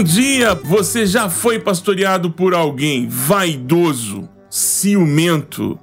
Bom 0.00 0.04
dia! 0.04 0.54
Você 0.54 1.04
já 1.04 1.28
foi 1.28 1.58
pastoreado 1.58 2.30
por 2.30 2.54
alguém 2.54 3.06
vaidoso, 3.06 4.26
ciumento, 4.48 5.78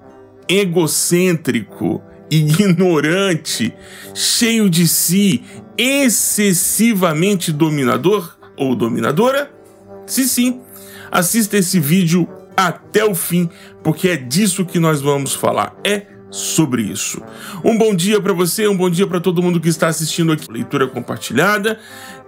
egocêntrico, 0.50 2.02
ignorante, 2.32 3.72
cheio 4.16 4.72
de 4.72 4.88
si, 4.88 5.44
excessivamente 5.78 7.52
dominador 7.52 8.40
ou 8.58 8.76
dominadora? 8.76 9.52
Se 10.08 10.28
sim, 10.28 10.62
assista 11.12 11.56
esse 11.56 11.80
vídeo 11.80 12.28
até 12.58 13.06
o 13.06 13.14
fim, 13.14 13.48
porque 13.84 14.10
é 14.10 14.18
disso 14.18 14.66
que 14.66 14.80
nós 14.80 15.00
vamos 15.00 15.36
falar. 15.36 15.76
É 15.84 16.08
sobre 16.32 16.82
isso. 16.82 17.22
Um 17.64 17.78
bom 17.78 17.94
dia 17.94 18.20
para 18.20 18.34
você, 18.34 18.68
um 18.68 18.76
bom 18.76 18.90
dia 18.90 19.06
para 19.06 19.20
todo 19.20 19.44
mundo 19.44 19.62
que 19.62 19.70
está 19.70 19.88
assistindo 19.90 20.32
aqui. 20.32 20.52
Leitura 20.52 20.88
compartilhada 20.88 21.78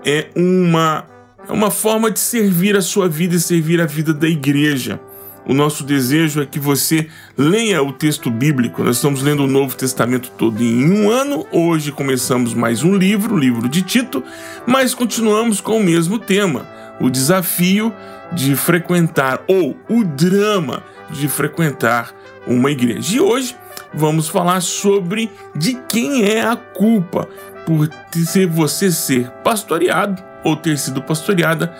é 0.05 0.29
uma 0.35 1.17
é 1.47 1.51
uma 1.51 1.71
forma 1.71 2.11
de 2.11 2.19
servir 2.19 2.75
a 2.75 2.81
sua 2.81 3.07
vida 3.07 3.35
e 3.35 3.39
servir 3.39 3.79
a 3.81 3.85
vida 3.85 4.13
da 4.13 4.27
igreja. 4.27 4.99
O 5.45 5.53
nosso 5.53 5.83
desejo 5.83 6.41
é 6.41 6.45
que 6.45 6.59
você 6.59 7.07
leia 7.37 7.81
o 7.81 7.91
texto 7.91 8.29
bíblico. 8.29 8.83
Nós 8.83 8.97
estamos 8.97 9.21
lendo 9.21 9.43
o 9.43 9.47
Novo 9.47 9.75
Testamento 9.75 10.31
todo 10.37 10.61
em 10.61 10.91
um 10.91 11.09
ano. 11.09 11.45
Hoje 11.51 11.91
começamos 11.91 12.53
mais 12.53 12.83
um 12.83 12.95
livro, 12.95 13.35
o 13.35 13.39
livro 13.39 13.67
de 13.67 13.81
Tito, 13.81 14.23
mas 14.67 14.93
continuamos 14.93 15.59
com 15.61 15.77
o 15.77 15.83
mesmo 15.83 16.19
tema: 16.19 16.67
o 16.99 17.09
desafio 17.09 17.91
de 18.31 18.55
frequentar 18.55 19.41
ou 19.47 19.75
o 19.89 20.03
drama 20.03 20.83
de 21.09 21.27
frequentar 21.27 22.13
uma 22.45 22.69
igreja. 22.69 23.15
E 23.15 23.19
hoje 23.19 23.55
vamos 23.93 24.27
falar 24.27 24.61
sobre 24.61 25.31
de 25.55 25.73
quem 25.87 26.25
é 26.25 26.41
a 26.41 26.55
culpa 26.55 27.27
por 27.69 27.87
ser 28.25 28.47
você 28.47 28.91
ser 28.91 29.29
pastoreado 29.43 30.23
ou 30.43 30.55
ter 30.55 30.75
sido 30.75 31.03
pastoreada 31.03 31.71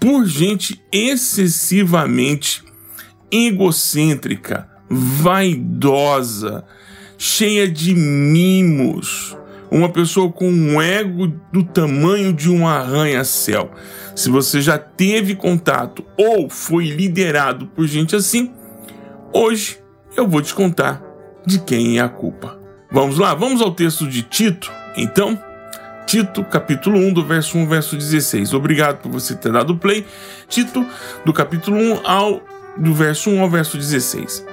por 0.00 0.24
gente 0.24 0.82
excessivamente 0.90 2.64
egocêntrica, 3.30 4.66
vaidosa, 4.88 6.64
cheia 7.18 7.68
de 7.68 7.94
mimos, 7.94 9.36
uma 9.70 9.90
pessoa 9.90 10.32
com 10.32 10.48
um 10.48 10.80
ego 10.80 11.26
do 11.52 11.62
tamanho 11.62 12.32
de 12.32 12.48
um 12.48 12.66
arranha-céu. 12.66 13.70
Se 14.14 14.30
você 14.30 14.62
já 14.62 14.78
teve 14.78 15.34
contato 15.34 16.02
ou 16.16 16.48
foi 16.48 16.86
liderado 16.86 17.66
por 17.66 17.86
gente 17.86 18.16
assim, 18.16 18.54
hoje 19.34 19.78
eu 20.16 20.26
vou 20.26 20.40
te 20.40 20.54
contar 20.54 21.02
de 21.44 21.58
quem 21.58 21.98
é 21.98 22.00
a 22.00 22.08
culpa. 22.08 22.58
Vamos 22.90 23.18
lá, 23.18 23.34
vamos 23.34 23.60
ao 23.60 23.72
texto 23.72 24.06
de 24.06 24.22
Tito, 24.22 24.72
então? 24.96 25.38
Tito, 26.06 26.44
capítulo 26.44 26.98
1, 26.98 27.12
do 27.12 27.24
verso 27.24 27.58
1 27.58 27.66
verso 27.66 27.96
16. 27.96 28.54
Obrigado 28.54 28.98
por 28.98 29.10
você 29.10 29.34
ter 29.34 29.52
dado 29.52 29.76
play. 29.76 30.06
Tito, 30.48 30.86
do 31.24 31.32
capítulo 31.32 31.76
1 31.76 32.06
ao 32.06 32.40
do 32.76 32.94
verso 32.94 33.30
1 33.30 33.40
ao 33.40 33.50
verso 33.50 33.76
16. 33.76 34.44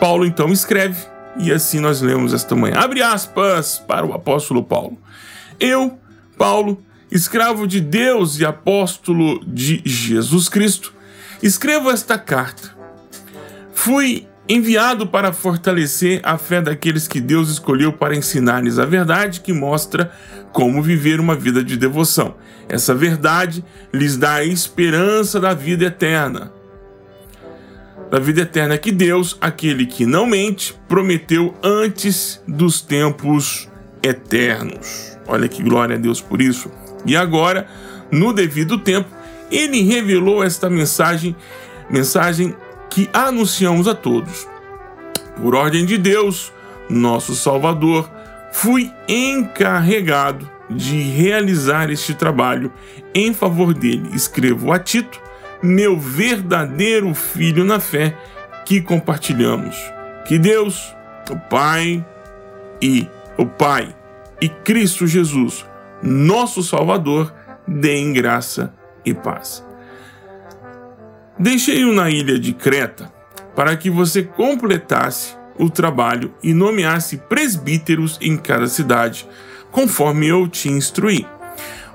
Paulo 0.00 0.26
então 0.26 0.52
escreve, 0.52 1.06
e 1.38 1.52
assim 1.52 1.80
nós 1.80 2.00
lemos 2.00 2.34
esta 2.34 2.56
manhã. 2.56 2.76
Abre 2.78 3.02
aspas 3.02 3.78
para 3.78 4.04
o 4.04 4.12
apóstolo 4.12 4.62
Paulo. 4.64 4.98
Eu, 5.60 5.98
Paulo, 6.36 6.82
escravo 7.10 7.66
de 7.66 7.80
Deus 7.80 8.38
e 8.40 8.44
apóstolo 8.44 9.40
de 9.46 9.80
Jesus 9.84 10.48
Cristo, 10.48 10.92
escrevo 11.42 11.90
esta 11.90 12.18
carta. 12.18 12.74
Fui 13.72 14.26
enviado 14.48 15.06
para 15.06 15.32
fortalecer 15.32 16.20
a 16.22 16.38
fé 16.38 16.60
daqueles 16.60 17.08
que 17.08 17.20
Deus 17.20 17.50
escolheu 17.50 17.92
para 17.92 18.14
ensinar-lhes 18.14 18.78
a 18.78 18.84
verdade 18.84 19.40
que 19.40 19.52
mostra 19.52 20.12
como 20.52 20.82
viver 20.82 21.20
uma 21.20 21.34
vida 21.34 21.62
de 21.62 21.76
devoção. 21.76 22.34
Essa 22.68 22.94
verdade 22.94 23.64
lhes 23.92 24.16
dá 24.16 24.34
a 24.34 24.44
esperança 24.44 25.40
da 25.40 25.52
vida 25.52 25.86
eterna. 25.86 26.52
Da 28.10 28.18
vida 28.20 28.42
eterna 28.42 28.78
que 28.78 28.92
Deus, 28.92 29.36
aquele 29.40 29.84
que 29.84 30.06
não 30.06 30.26
mente, 30.26 30.74
prometeu 30.88 31.54
antes 31.62 32.40
dos 32.46 32.80
tempos 32.80 33.68
eternos. 34.02 35.18
Olha 35.26 35.48
que 35.48 35.62
glória 35.62 35.96
a 35.96 35.98
Deus 35.98 36.20
por 36.20 36.40
isso. 36.40 36.70
E 37.04 37.16
agora, 37.16 37.66
no 38.10 38.32
devido 38.32 38.78
tempo, 38.78 39.08
ele 39.50 39.82
revelou 39.82 40.42
esta 40.42 40.70
mensagem, 40.70 41.34
mensagem 41.90 42.54
que 42.90 43.08
anunciamos 43.12 43.88
a 43.88 43.94
todos. 43.94 44.48
Por 45.40 45.54
ordem 45.54 45.84
de 45.84 45.98
Deus, 45.98 46.52
nosso 46.88 47.34
Salvador, 47.34 48.10
fui 48.52 48.92
encarregado 49.08 50.48
de 50.68 51.00
realizar 51.02 51.90
este 51.90 52.14
trabalho 52.14 52.72
em 53.14 53.32
favor 53.32 53.74
dele. 53.74 54.10
Escrevo 54.14 54.72
a 54.72 54.78
Tito, 54.78 55.20
meu 55.62 55.98
verdadeiro 55.98 57.14
filho 57.14 57.64
na 57.64 57.80
fé, 57.80 58.16
que 58.64 58.80
compartilhamos. 58.80 59.76
Que 60.26 60.38
Deus, 60.38 60.94
o 61.30 61.36
Pai 61.36 62.04
e 62.80 63.06
o 63.36 63.46
Pai 63.46 63.94
e 64.40 64.48
Cristo 64.48 65.06
Jesus, 65.06 65.64
nosso 66.02 66.62
Salvador, 66.62 67.32
deem 67.66 68.12
graça 68.12 68.72
e 69.04 69.14
paz. 69.14 69.64
Deixei-o 71.38 71.92
na 71.92 72.10
ilha 72.10 72.38
de 72.38 72.52
Creta 72.52 73.12
para 73.54 73.76
que 73.76 73.90
você 73.90 74.22
completasse 74.22 75.34
o 75.58 75.68
trabalho 75.70 76.34
e 76.42 76.52
nomeasse 76.52 77.16
presbíteros 77.16 78.18
em 78.20 78.36
cada 78.36 78.66
cidade, 78.66 79.26
conforme 79.70 80.26
eu 80.26 80.46
te 80.48 80.68
instruí. 80.68 81.26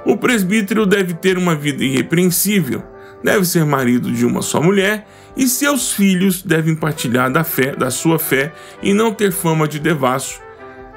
O 0.06 0.18
presbítero 0.18 0.86
deve 0.86 1.14
ter 1.14 1.38
uma 1.38 1.56
vida 1.56 1.84
irrepreensível, 1.84 2.84
deve 3.24 3.46
ser 3.46 3.66
marido 3.66 4.12
de 4.12 4.26
uma 4.26 4.42
só 4.42 4.62
mulher 4.62 5.08
e 5.38 5.48
seus 5.48 5.92
filhos 5.92 6.42
devem 6.42 6.76
partilhar 6.76 7.32
da 7.32 7.44
fé, 7.44 7.76
da 7.76 7.92
sua 7.92 8.18
fé 8.18 8.52
e 8.82 8.94
não 8.94 9.14
ter 9.14 9.32
fama 9.32 9.68
de 9.68 9.80
devasso 9.80 10.40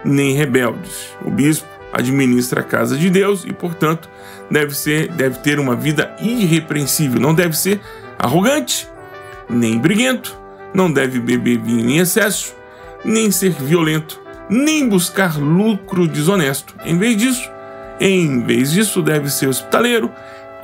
nem 0.04 0.34
rebeldes. 0.34 1.08
O 1.24 1.30
bispo 1.30 1.68
administra 1.92 2.60
a 2.60 2.64
casa 2.64 2.96
de 2.96 3.08
Deus 3.08 3.44
e, 3.44 3.52
portanto, 3.52 4.10
deve 4.50 4.74
ser, 4.74 5.08
deve 5.12 5.38
ter 5.38 5.58
uma 5.60 5.76
vida 5.76 6.14
irrepreensível, 6.20 7.20
não 7.20 7.34
deve 7.34 7.56
ser 7.56 7.80
arrogante, 8.24 8.88
nem 9.50 9.78
briguento, 9.78 10.34
não 10.72 10.90
deve 10.90 11.20
beber 11.20 11.58
vinho 11.58 11.90
em 11.90 11.98
excesso, 11.98 12.54
nem 13.04 13.30
ser 13.30 13.52
violento, 13.52 14.18
nem 14.48 14.88
buscar 14.88 15.38
lucro 15.38 16.08
desonesto. 16.08 16.74
Em 16.86 16.96
vez 16.96 17.18
disso, 17.18 17.50
em 18.00 18.42
vez 18.42 18.72
disso, 18.72 19.02
deve 19.02 19.28
ser 19.28 19.46
hospitaleiro, 19.48 20.10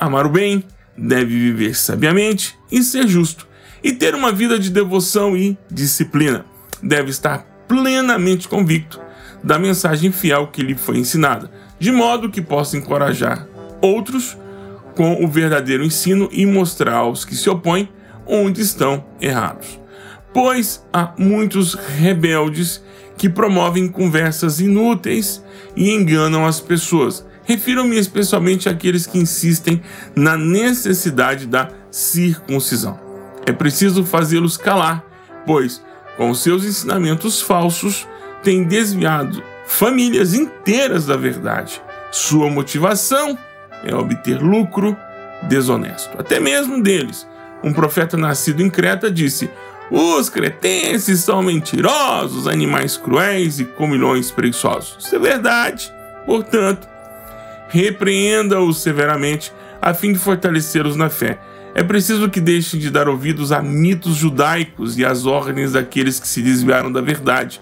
amar 0.00 0.24
o 0.24 0.30
bem, 0.30 0.64
deve 0.96 1.38
viver 1.38 1.76
sabiamente 1.76 2.58
e 2.72 2.82
ser 2.82 3.06
justo, 3.06 3.46
e 3.84 3.92
ter 3.92 4.14
uma 4.14 4.32
vida 4.32 4.58
de 4.58 4.70
devoção 4.70 5.36
e 5.36 5.58
disciplina. 5.70 6.46
Deve 6.82 7.10
estar 7.10 7.44
plenamente 7.68 8.48
convicto 8.48 8.98
da 9.44 9.58
mensagem 9.58 10.10
fiel 10.10 10.46
que 10.46 10.62
lhe 10.62 10.74
foi 10.74 10.96
ensinada, 10.96 11.50
de 11.78 11.92
modo 11.92 12.30
que 12.30 12.40
possa 12.40 12.78
encorajar 12.78 13.46
outros 13.82 14.34
com 14.94 15.24
o 15.24 15.28
verdadeiro 15.28 15.84
ensino 15.84 16.28
e 16.32 16.44
mostrar 16.46 16.96
aos 16.96 17.24
que 17.24 17.34
se 17.34 17.48
opõem 17.48 17.88
onde 18.26 18.60
estão 18.60 19.04
errados. 19.20 19.80
Pois 20.32 20.84
há 20.92 21.12
muitos 21.18 21.74
rebeldes 21.74 22.82
que 23.16 23.28
promovem 23.28 23.88
conversas 23.88 24.60
inúteis 24.60 25.44
e 25.76 25.90
enganam 25.90 26.46
as 26.46 26.60
pessoas. 26.60 27.26
Refiro-me 27.44 27.98
especialmente 27.98 28.68
àqueles 28.68 29.06
que 29.06 29.18
insistem 29.18 29.82
na 30.14 30.36
necessidade 30.36 31.46
da 31.46 31.68
circuncisão. 31.90 32.98
É 33.46 33.52
preciso 33.52 34.04
fazê-los 34.04 34.56
calar, 34.56 35.04
pois, 35.44 35.82
com 36.16 36.32
seus 36.32 36.64
ensinamentos 36.64 37.40
falsos, 37.42 38.06
têm 38.42 38.64
desviado 38.64 39.42
famílias 39.66 40.34
inteiras 40.34 41.06
da 41.06 41.16
verdade. 41.16 41.82
Sua 42.10 42.48
motivação 42.48 43.38
é 43.84 43.94
obter 43.94 44.40
lucro 44.40 44.96
desonesto. 45.42 46.20
Até 46.20 46.38
mesmo 46.38 46.82
deles. 46.82 47.26
Um 47.62 47.72
profeta 47.72 48.16
nascido 48.16 48.62
em 48.62 48.70
Creta 48.70 49.10
disse: 49.10 49.50
Os 49.90 50.28
cretenses 50.28 51.20
são 51.20 51.42
mentirosos, 51.42 52.46
animais 52.46 52.96
cruéis 52.96 53.60
e 53.60 53.64
comilhões 53.64 54.30
preguiçosos. 54.30 54.96
Isso 55.00 55.16
é 55.16 55.18
verdade. 55.18 55.92
Portanto, 56.24 56.88
repreenda-os 57.68 58.82
severamente 58.82 59.52
a 59.80 59.94
fim 59.94 60.12
de 60.12 60.18
fortalecê-los 60.18 60.96
na 60.96 61.08
fé. 61.08 61.38
É 61.74 61.82
preciso 61.82 62.28
que 62.28 62.40
deixem 62.40 62.80
de 62.80 62.90
dar 62.90 63.08
ouvidos 63.08 63.52
a 63.52 63.62
mitos 63.62 64.16
judaicos 64.16 64.98
e 64.98 65.04
às 65.04 65.24
ordens 65.24 65.72
daqueles 65.72 66.18
que 66.18 66.26
se 66.26 66.42
desviaram 66.42 66.90
da 66.90 67.00
verdade. 67.00 67.60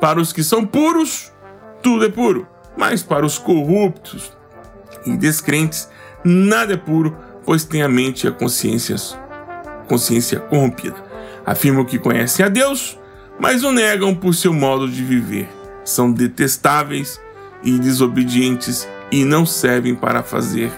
Para 0.00 0.18
os 0.18 0.32
que 0.32 0.42
são 0.42 0.64
puros, 0.64 1.30
tudo 1.82 2.06
é 2.06 2.08
puro, 2.08 2.48
mas 2.76 3.02
para 3.02 3.26
os 3.26 3.38
corruptos, 3.38 4.32
e 5.06 5.16
descrentes, 5.16 5.88
nada 6.24 6.74
é 6.74 6.76
puro, 6.76 7.16
pois 7.44 7.64
tem 7.64 7.82
a 7.82 7.88
mente 7.88 8.24
e 8.24 8.28
a 8.28 8.32
consciência, 8.32 8.96
consciência 9.86 10.40
corrompida. 10.40 10.96
Afirmam 11.44 11.84
que 11.84 11.98
conhecem 11.98 12.44
a 12.44 12.48
Deus, 12.48 12.98
mas 13.38 13.64
o 13.64 13.72
negam 13.72 14.14
por 14.14 14.34
seu 14.34 14.52
modo 14.52 14.88
de 14.88 15.02
viver. 15.02 15.48
São 15.84 16.12
detestáveis 16.12 17.20
e 17.62 17.78
desobedientes 17.78 18.86
e 19.10 19.24
não 19.24 19.44
servem 19.44 19.94
para 19.94 20.22
fazer 20.22 20.70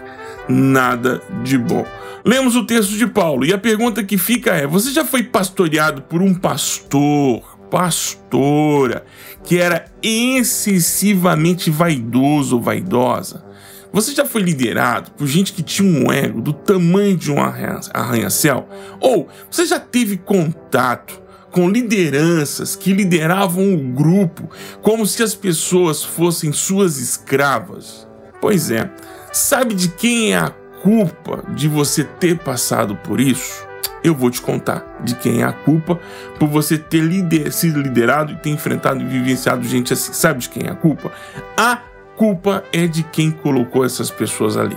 nada 0.48 1.20
de 1.42 1.58
bom. 1.58 1.84
Lemos 2.24 2.54
o 2.54 2.64
texto 2.64 2.96
de 2.96 3.06
Paulo 3.06 3.44
e 3.44 3.52
a 3.52 3.58
pergunta 3.58 4.04
que 4.04 4.16
fica 4.16 4.52
é: 4.52 4.66
você 4.66 4.90
já 4.92 5.04
foi 5.04 5.24
pastoreado 5.24 6.02
por 6.02 6.22
um 6.22 6.32
pastor, 6.32 7.58
pastora, 7.68 9.04
que 9.44 9.58
era 9.58 9.86
excessivamente 10.00 11.70
vaidoso 11.70 12.56
ou 12.56 12.62
vaidosa? 12.62 13.44
Você 13.92 14.14
já 14.14 14.24
foi 14.24 14.40
liderado 14.40 15.10
por 15.12 15.26
gente 15.26 15.52
que 15.52 15.62
tinha 15.62 15.86
um 15.86 16.10
ego 16.10 16.40
do 16.40 16.52
tamanho 16.52 17.16
de 17.16 17.30
um 17.30 17.36
arranha-céu? 17.40 18.66
Ou 18.98 19.28
você 19.50 19.66
já 19.66 19.78
teve 19.78 20.16
contato 20.16 21.20
com 21.50 21.68
lideranças 21.68 22.74
que 22.74 22.94
lideravam 22.94 23.74
o 23.74 23.78
grupo 23.92 24.48
como 24.80 25.06
se 25.06 25.22
as 25.22 25.34
pessoas 25.34 26.02
fossem 26.02 26.52
suas 26.52 26.96
escravas? 26.96 28.08
Pois 28.40 28.70
é, 28.70 28.90
sabe 29.30 29.74
de 29.74 29.88
quem 29.88 30.32
é 30.32 30.38
a 30.38 30.50
culpa 30.82 31.44
de 31.54 31.68
você 31.68 32.02
ter 32.02 32.38
passado 32.38 32.96
por 32.96 33.20
isso? 33.20 33.66
Eu 34.02 34.14
vou 34.16 34.30
te 34.30 34.40
contar 34.40 35.00
de 35.04 35.14
quem 35.14 35.42
é 35.42 35.44
a 35.44 35.52
culpa 35.52 36.00
por 36.38 36.48
você 36.48 36.76
ter 36.76 37.00
lider 37.00 37.52
sido 37.52 37.80
liderado 37.80 38.32
e 38.32 38.36
ter 38.36 38.50
enfrentado 38.50 39.00
e 39.00 39.04
vivenciado 39.04 39.62
gente 39.68 39.92
assim. 39.92 40.12
Sabe 40.12 40.40
de 40.40 40.48
quem 40.48 40.66
é 40.66 40.70
a 40.70 40.74
culpa? 40.74 41.12
A 41.56 41.91
culpa 42.16 42.64
é 42.72 42.86
de 42.86 43.02
quem 43.02 43.30
colocou 43.30 43.84
essas 43.84 44.10
pessoas 44.10 44.56
ali. 44.56 44.76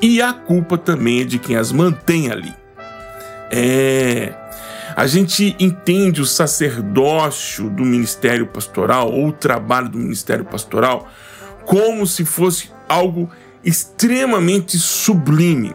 E 0.00 0.20
a 0.20 0.32
culpa 0.32 0.76
também 0.76 1.22
é 1.22 1.24
de 1.24 1.38
quem 1.38 1.56
as 1.56 1.72
mantém 1.72 2.30
ali. 2.30 2.54
É. 3.50 4.34
A 4.94 5.06
gente 5.06 5.54
entende 5.58 6.22
o 6.22 6.26
sacerdócio 6.26 7.68
do 7.68 7.84
ministério 7.84 8.46
pastoral 8.46 9.12
ou 9.12 9.28
o 9.28 9.32
trabalho 9.32 9.90
do 9.90 9.98
ministério 9.98 10.44
pastoral 10.44 11.06
como 11.66 12.06
se 12.06 12.24
fosse 12.24 12.70
algo 12.88 13.28
extremamente 13.62 14.78
sublime. 14.78 15.74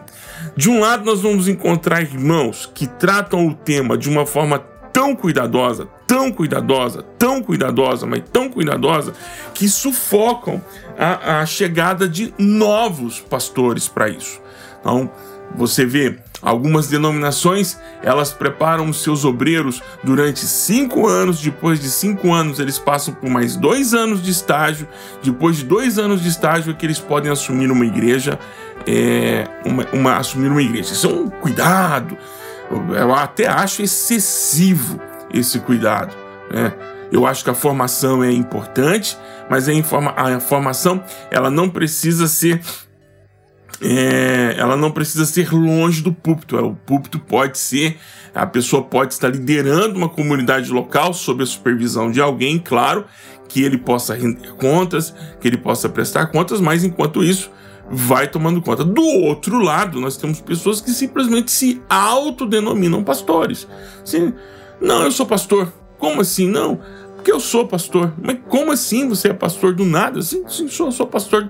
De 0.56 0.68
um 0.68 0.80
lado, 0.80 1.04
nós 1.04 1.20
vamos 1.20 1.46
encontrar 1.46 2.02
irmãos 2.02 2.68
que 2.74 2.86
tratam 2.86 3.46
o 3.46 3.54
tema 3.54 3.96
de 3.96 4.08
uma 4.08 4.26
forma 4.26 4.58
tão 4.92 5.14
cuidadosa, 5.14 5.86
tão 6.12 6.30
cuidadosa, 6.30 7.02
tão 7.18 7.42
cuidadosa, 7.42 8.06
mas 8.06 8.22
tão 8.30 8.46
cuidadosa, 8.50 9.14
que 9.54 9.66
sufocam 9.66 10.62
a, 10.98 11.40
a 11.40 11.46
chegada 11.46 12.06
de 12.06 12.34
novos 12.36 13.18
pastores 13.18 13.88
para 13.88 14.10
isso. 14.10 14.38
Então, 14.78 15.10
você 15.56 15.86
vê 15.86 16.18
algumas 16.42 16.86
denominações, 16.88 17.78
elas 18.02 18.30
preparam 18.30 18.90
os 18.90 19.02
seus 19.02 19.24
obreiros 19.24 19.82
durante 20.04 20.40
cinco 20.40 21.08
anos. 21.08 21.40
Depois 21.40 21.80
de 21.80 21.88
cinco 21.88 22.30
anos, 22.30 22.60
eles 22.60 22.78
passam 22.78 23.14
por 23.14 23.30
mais 23.30 23.56
dois 23.56 23.94
anos 23.94 24.22
de 24.22 24.32
estágio. 24.32 24.86
Depois 25.22 25.56
de 25.56 25.64
dois 25.64 25.98
anos 25.98 26.20
de 26.20 26.28
estágio, 26.28 26.72
é 26.72 26.74
que 26.74 26.84
eles 26.84 26.98
podem 26.98 27.32
assumir 27.32 27.70
uma 27.70 27.86
igreja, 27.86 28.38
é, 28.86 29.48
uma, 29.64 29.86
uma, 29.94 30.16
assumir 30.18 30.50
uma 30.50 30.60
igreja. 30.60 30.92
Isso 30.92 31.06
é 31.06 31.10
um 31.10 31.30
cuidado. 31.30 32.18
Eu 32.70 33.14
até 33.14 33.46
acho 33.46 33.80
excessivo 33.80 35.00
esse 35.32 35.58
cuidado. 35.60 36.14
Né? 36.50 36.72
Eu 37.10 37.26
acho 37.26 37.44
que 37.44 37.50
a 37.50 37.54
formação 37.54 38.24
é 38.24 38.32
importante, 38.32 39.16
mas 39.48 39.68
a, 39.68 39.72
informa 39.72 40.14
a 40.16 40.40
formação 40.40 41.02
ela 41.30 41.50
não 41.50 41.68
precisa 41.68 42.26
ser 42.26 42.60
é, 43.84 44.54
ela 44.58 44.76
não 44.76 44.92
precisa 44.92 45.26
ser 45.26 45.52
longe 45.52 46.02
do 46.02 46.12
púlpito. 46.12 46.56
O 46.56 46.74
púlpito 46.74 47.18
pode 47.18 47.58
ser, 47.58 47.98
a 48.32 48.46
pessoa 48.46 48.82
pode 48.82 49.12
estar 49.12 49.28
liderando 49.28 49.96
uma 49.98 50.08
comunidade 50.08 50.70
local 50.70 51.12
sob 51.12 51.42
a 51.42 51.46
supervisão 51.46 52.10
de 52.10 52.20
alguém, 52.20 52.60
claro, 52.60 53.04
que 53.48 53.62
ele 53.62 53.76
possa 53.76 54.14
render 54.14 54.54
contas, 54.54 55.12
que 55.40 55.48
ele 55.48 55.58
possa 55.58 55.88
prestar 55.88 56.26
contas, 56.26 56.60
mas 56.60 56.84
enquanto 56.84 57.24
isso, 57.24 57.50
vai 57.90 58.28
tomando 58.28 58.62
conta. 58.62 58.84
Do 58.84 59.02
outro 59.02 59.58
lado, 59.58 60.00
nós 60.00 60.16
temos 60.16 60.40
pessoas 60.40 60.80
que 60.80 60.90
simplesmente 60.90 61.50
se 61.50 61.82
autodenominam 61.90 63.02
pastores. 63.02 63.66
Assim, 64.02 64.32
não, 64.82 65.04
eu 65.04 65.12
sou 65.12 65.24
pastor. 65.24 65.72
Como 65.98 66.20
assim? 66.20 66.48
Não, 66.48 66.80
porque 67.14 67.30
eu 67.30 67.38
sou 67.38 67.66
pastor. 67.66 68.12
Mas 68.20 68.38
como 68.48 68.72
assim 68.72 69.08
você 69.08 69.28
é 69.28 69.32
pastor 69.32 69.72
do 69.74 69.84
nada? 69.84 70.20
Sim, 70.22 70.44
sim, 70.48 70.68
sou, 70.68 70.90
sou 70.90 71.06
pastor. 71.06 71.48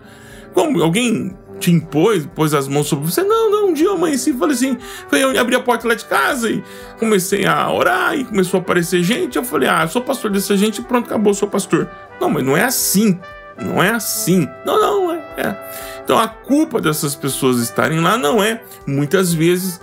Como? 0.52 0.82
Alguém 0.82 1.34
te 1.58 1.70
impôs, 1.70 2.26
pôs 2.34 2.52
as 2.52 2.68
mãos 2.68 2.88
sobre 2.88 3.06
você. 3.06 3.22
Não, 3.22 3.50
não, 3.50 3.68
um 3.68 3.72
dia 3.72 3.86
eu 3.86 3.94
amanheci 3.94 4.30
e 4.30 4.34
falei 4.34 4.54
assim, 4.54 4.76
eu 5.12 5.40
abri 5.40 5.54
a 5.54 5.60
porta 5.60 5.88
lá 5.88 5.94
de 5.94 6.04
casa 6.04 6.50
e 6.50 6.62
comecei 6.98 7.46
a 7.46 7.72
orar 7.72 8.18
e 8.18 8.24
começou 8.24 8.58
a 8.58 8.60
aparecer 8.60 9.02
gente. 9.02 9.36
Eu 9.36 9.44
falei, 9.44 9.68
ah, 9.68 9.82
eu 9.82 9.88
sou 9.88 10.02
pastor 10.02 10.30
dessa 10.30 10.56
gente 10.56 10.80
e 10.80 10.84
pronto, 10.84 11.06
acabou, 11.06 11.32
sou 11.32 11.48
pastor. 11.48 11.88
Não, 12.20 12.28
mas 12.28 12.44
não 12.44 12.56
é 12.56 12.64
assim. 12.64 13.18
Não 13.58 13.82
é 13.82 13.90
assim. 13.90 14.48
Não, 14.66 14.80
não, 14.80 15.12
é, 15.12 15.24
é. 15.36 15.56
Então 16.04 16.18
a 16.18 16.26
culpa 16.26 16.80
dessas 16.80 17.14
pessoas 17.14 17.58
estarem 17.58 18.00
lá 18.00 18.18
não 18.18 18.42
é, 18.42 18.62
muitas 18.86 19.32
vezes, 19.32 19.80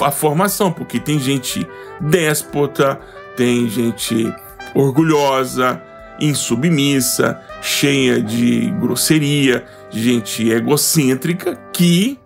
a 0.00 0.10
formação, 0.10 0.72
porque 0.72 0.98
tem 0.98 1.18
gente 1.18 1.66
déspota, 2.00 2.98
tem 3.36 3.68
gente 3.68 4.32
orgulhosa, 4.74 5.82
insubmissa, 6.20 7.40
cheia 7.62 8.22
de 8.22 8.70
grosseria, 8.80 9.64
gente 9.90 10.48
egocêntrica 10.48 11.56
que 11.72 12.18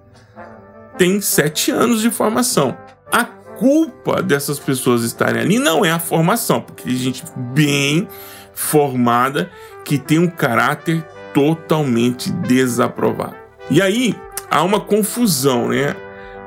tem 0.98 1.20
sete 1.20 1.70
anos 1.70 2.00
de 2.00 2.10
formação. 2.10 2.76
A 3.10 3.24
culpa 3.24 4.22
dessas 4.22 4.58
pessoas 4.58 5.02
estarem 5.02 5.40
ali 5.40 5.58
não 5.58 5.84
é 5.84 5.90
a 5.90 5.98
formação, 5.98 6.60
porque 6.60 6.84
tem 6.84 6.96
gente 6.96 7.24
bem 7.36 8.08
formada 8.52 9.50
que 9.84 9.98
tem 9.98 10.18
um 10.18 10.28
caráter 10.28 11.04
totalmente 11.32 12.30
desaprovado. 12.30 13.34
E 13.70 13.80
aí 13.82 14.14
há 14.50 14.62
uma 14.62 14.80
confusão, 14.80 15.68
né? 15.68 15.96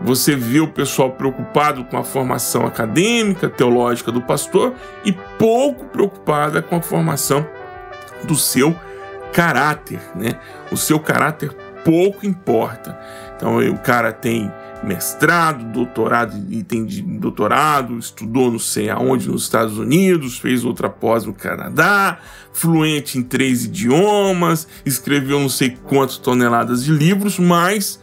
Você 0.01 0.35
vê 0.35 0.59
o 0.59 0.67
pessoal 0.67 1.11
preocupado 1.11 1.83
com 1.85 1.97
a 1.97 2.03
formação 2.03 2.65
acadêmica, 2.65 3.49
teológica 3.49 4.11
do 4.11 4.21
pastor 4.21 4.73
e 5.03 5.11
pouco 5.11 5.85
preocupada 5.85 6.61
com 6.61 6.75
a 6.75 6.81
formação 6.81 7.47
do 8.23 8.35
seu 8.35 8.75
caráter, 9.33 9.99
né? 10.15 10.39
O 10.71 10.77
seu 10.77 10.99
caráter 10.99 11.51
pouco 11.83 12.25
importa. 12.25 12.99
Então 13.35 13.57
o 13.57 13.77
cara 13.79 14.11
tem 14.11 14.51
mestrado, 14.83 15.63
doutorado 15.65 16.37
e 16.49 16.63
tem 16.63 16.85
doutorado, 17.19 17.97
estudou 17.97 18.51
não 18.51 18.59
sei 18.59 18.89
aonde 18.89 19.27
nos 19.27 19.43
Estados 19.43 19.77
Unidos, 19.77 20.37
fez 20.37 20.63
outra 20.63 20.89
pós 20.89 21.25
no 21.25 21.33
Canadá, 21.33 22.19
fluente 22.53 23.17
em 23.17 23.23
três 23.23 23.65
idiomas, 23.65 24.67
escreveu 24.85 25.39
não 25.39 25.49
sei 25.49 25.77
quantas 25.85 26.17
toneladas 26.17 26.83
de 26.83 26.91
livros, 26.91 27.39
mas 27.39 27.99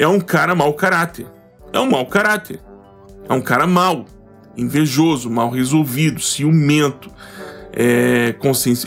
é 0.00 0.08
um 0.08 0.18
cara 0.18 0.54
mau 0.54 0.72
caráter. 0.72 1.26
É 1.72 1.78
um 1.78 1.90
mau 1.90 2.06
caráter. 2.06 2.58
É 3.28 3.32
um 3.34 3.40
cara 3.42 3.66
mau, 3.66 4.06
invejoso, 4.56 5.30
mal 5.30 5.50
resolvido, 5.50 6.20
ciumento, 6.20 7.10
é, 7.72 8.34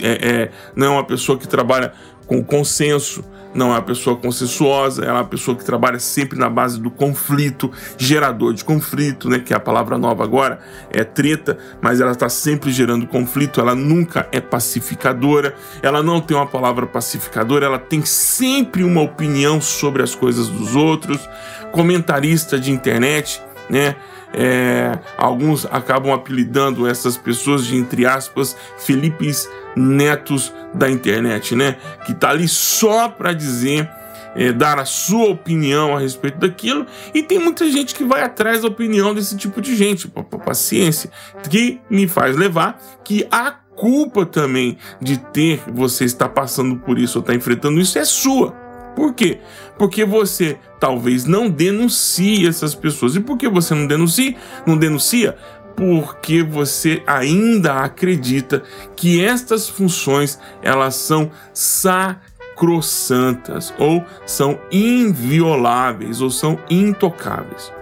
é, 0.02 0.28
é, 0.28 0.50
não 0.74 0.86
é 0.86 0.90
uma 0.90 1.04
pessoa 1.04 1.38
que 1.38 1.46
trabalha 1.46 1.92
com 2.26 2.42
consenso, 2.44 3.24
não 3.54 3.68
é 3.68 3.74
uma 3.74 3.82
pessoa 3.82 4.16
consensuosa, 4.16 5.04
é 5.04 5.12
uma 5.12 5.24
pessoa 5.24 5.56
que 5.56 5.64
trabalha 5.64 5.98
sempre 5.98 6.38
na 6.38 6.50
base 6.50 6.80
do 6.80 6.90
conflito, 6.90 7.70
gerador 7.96 8.52
de 8.52 8.64
conflito, 8.64 9.28
né? 9.28 9.38
Que 9.38 9.52
é 9.52 9.56
a 9.56 9.60
palavra 9.60 9.96
nova 9.96 10.24
agora, 10.24 10.58
é 10.90 11.04
treta, 11.04 11.56
mas 11.80 12.00
ela 12.00 12.12
está 12.12 12.28
sempre 12.28 12.72
gerando 12.72 13.06
conflito, 13.06 13.60
ela 13.60 13.74
nunca 13.74 14.28
é 14.32 14.40
pacificadora, 14.40 15.54
ela 15.82 16.02
não 16.02 16.20
tem 16.20 16.36
uma 16.36 16.46
palavra 16.46 16.86
pacificadora, 16.86 17.66
ela 17.66 17.78
tem 17.78 18.04
sempre 18.04 18.82
uma 18.82 19.00
opinião 19.00 19.60
sobre 19.60 20.02
as 20.02 20.14
coisas 20.14 20.48
dos 20.48 20.74
outros, 20.74 21.28
comentarista 21.70 22.58
de 22.58 22.70
internet, 22.70 23.40
né? 23.70 23.96
É, 24.36 24.98
alguns 25.16 25.64
acabam 25.66 26.12
apelidando 26.12 26.88
essas 26.88 27.16
pessoas 27.16 27.64
de, 27.64 27.76
entre 27.76 28.04
aspas, 28.04 28.56
Felipes 28.78 29.48
Netos 29.76 30.52
da 30.72 30.90
internet, 30.90 31.54
né? 31.54 31.76
Que 32.04 32.14
tá 32.14 32.30
ali 32.30 32.48
só 32.48 33.08
para 33.08 33.32
dizer, 33.32 33.88
é, 34.34 34.52
dar 34.52 34.78
a 34.78 34.84
sua 34.84 35.30
opinião 35.30 35.96
a 35.96 36.00
respeito 36.00 36.38
daquilo. 36.38 36.86
E 37.12 37.22
tem 37.22 37.38
muita 37.38 37.70
gente 37.70 37.94
que 37.94 38.04
vai 38.04 38.22
atrás 38.22 38.62
da 38.62 38.68
opinião 38.68 39.14
desse 39.14 39.36
tipo 39.36 39.60
de 39.60 39.76
gente, 39.76 40.08
paciência, 40.44 41.10
que 41.48 41.80
me 41.88 42.06
faz 42.08 42.36
levar 42.36 42.80
que 43.04 43.26
a 43.30 43.52
culpa 43.76 44.24
também 44.24 44.78
de 45.00 45.18
ter 45.18 45.62
você 45.72 46.04
estar 46.04 46.28
passando 46.28 46.76
por 46.76 46.98
isso 46.98 47.18
ou 47.18 47.20
estar 47.20 47.32
tá 47.32 47.36
enfrentando 47.36 47.80
isso 47.80 47.98
é 47.98 48.04
sua. 48.04 48.52
Por 48.94 49.12
quê? 49.12 49.40
Porque 49.78 50.04
você 50.04 50.58
talvez 50.78 51.24
não 51.24 51.48
denuncie 51.48 52.46
essas 52.46 52.74
pessoas. 52.74 53.16
E 53.16 53.20
por 53.20 53.36
que 53.36 53.48
você 53.48 53.74
não 53.74 53.86
denuncia? 53.86 54.36
Não 54.66 54.76
denuncia? 54.76 55.36
Porque 55.76 56.42
você 56.42 57.02
ainda 57.06 57.80
acredita 57.80 58.62
que 58.94 59.24
estas 59.24 59.68
funções 59.68 60.38
elas 60.62 60.94
são 60.94 61.32
sacrossantas 61.52 63.74
ou 63.78 64.04
são 64.24 64.60
invioláveis 64.70 66.20
ou 66.20 66.30
são 66.30 66.56
intocáveis. 66.70 67.72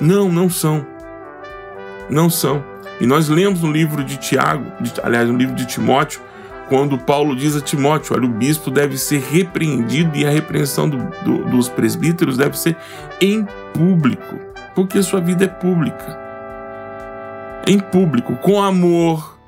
Não, 0.00 0.28
não 0.30 0.50
são. 0.50 0.84
Não 2.10 2.28
são. 2.28 2.64
E 3.00 3.06
nós 3.06 3.28
lemos 3.28 3.60
no 3.60 3.70
livro 3.70 4.02
de 4.02 4.16
Tiago, 4.16 4.72
aliás, 5.02 5.28
no 5.28 5.36
livro 5.36 5.54
de 5.54 5.66
Timóteo, 5.66 6.20
quando 6.68 6.98
Paulo 6.98 7.34
diz 7.36 7.56
a 7.56 7.60
Timóteo: 7.60 8.14
olha, 8.14 8.26
o 8.26 8.32
bispo 8.32 8.70
deve 8.70 8.98
ser 8.98 9.20
repreendido 9.20 10.16
e 10.16 10.26
a 10.26 10.30
repreensão 10.30 10.88
do, 10.88 10.98
do, 11.24 11.44
dos 11.50 11.68
presbíteros 11.68 12.36
deve 12.36 12.58
ser 12.58 12.76
em 13.20 13.46
público, 13.72 14.38
porque 14.74 15.02
sua 15.02 15.20
vida 15.20 15.44
é 15.44 15.48
pública. 15.48 16.26
Em 17.66 17.78
público, 17.78 18.36
com 18.36 18.62
amor, 18.62 19.38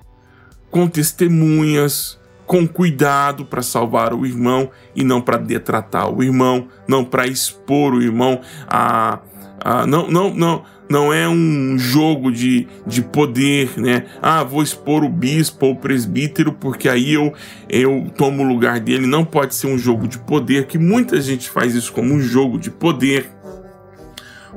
com 0.70 0.88
testemunhas, 0.88 2.18
com 2.46 2.66
cuidado 2.66 3.44
para 3.44 3.62
salvar 3.62 4.14
o 4.14 4.26
irmão 4.26 4.70
e 4.96 5.04
não 5.04 5.20
para 5.20 5.36
detratar 5.36 6.10
o 6.10 6.22
irmão, 6.22 6.68
não 6.88 7.04
para 7.04 7.26
expor 7.26 7.94
o 7.94 8.02
irmão 8.02 8.40
a, 8.66 9.18
a 9.62 9.86
não, 9.86 10.08
não, 10.08 10.34
não 10.34 10.64
não 10.88 11.12
é 11.12 11.28
um 11.28 11.78
jogo 11.78 12.32
de, 12.32 12.66
de 12.86 13.02
poder, 13.02 13.70
né? 13.76 14.06
Ah, 14.22 14.42
vou 14.42 14.62
expor 14.62 15.04
o 15.04 15.08
bispo 15.08 15.66
ou 15.66 15.72
o 15.72 15.76
presbítero 15.76 16.52
porque 16.52 16.88
aí 16.88 17.12
eu, 17.12 17.32
eu 17.68 18.10
tomo 18.16 18.42
o 18.42 18.46
lugar 18.46 18.80
dele. 18.80 19.06
Não 19.06 19.24
pode 19.24 19.54
ser 19.54 19.66
um 19.66 19.76
jogo 19.76 20.08
de 20.08 20.18
poder, 20.18 20.66
que 20.66 20.78
muita 20.78 21.20
gente 21.20 21.50
faz 21.50 21.74
isso 21.74 21.92
como 21.92 22.14
um 22.14 22.20
jogo 22.20 22.58
de 22.58 22.70
poder. 22.70 23.30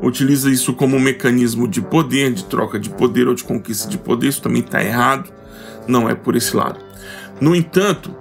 Utiliza 0.02 0.50
isso 0.50 0.74
como 0.74 0.96
um 0.96 1.00
mecanismo 1.00 1.68
de 1.68 1.82
poder, 1.82 2.34
de 2.34 2.46
troca 2.46 2.80
de 2.80 2.90
poder 2.90 3.28
ou 3.28 3.36
de 3.36 3.44
conquista 3.44 3.90
de 3.90 3.98
poder. 3.98 4.30
Isso 4.30 4.42
também 4.42 4.62
está 4.62 4.82
errado. 4.82 5.32
Não 5.86 6.10
é 6.10 6.16
por 6.16 6.36
esse 6.36 6.56
lado. 6.56 6.80
No 7.42 7.54
entanto, 7.54 8.16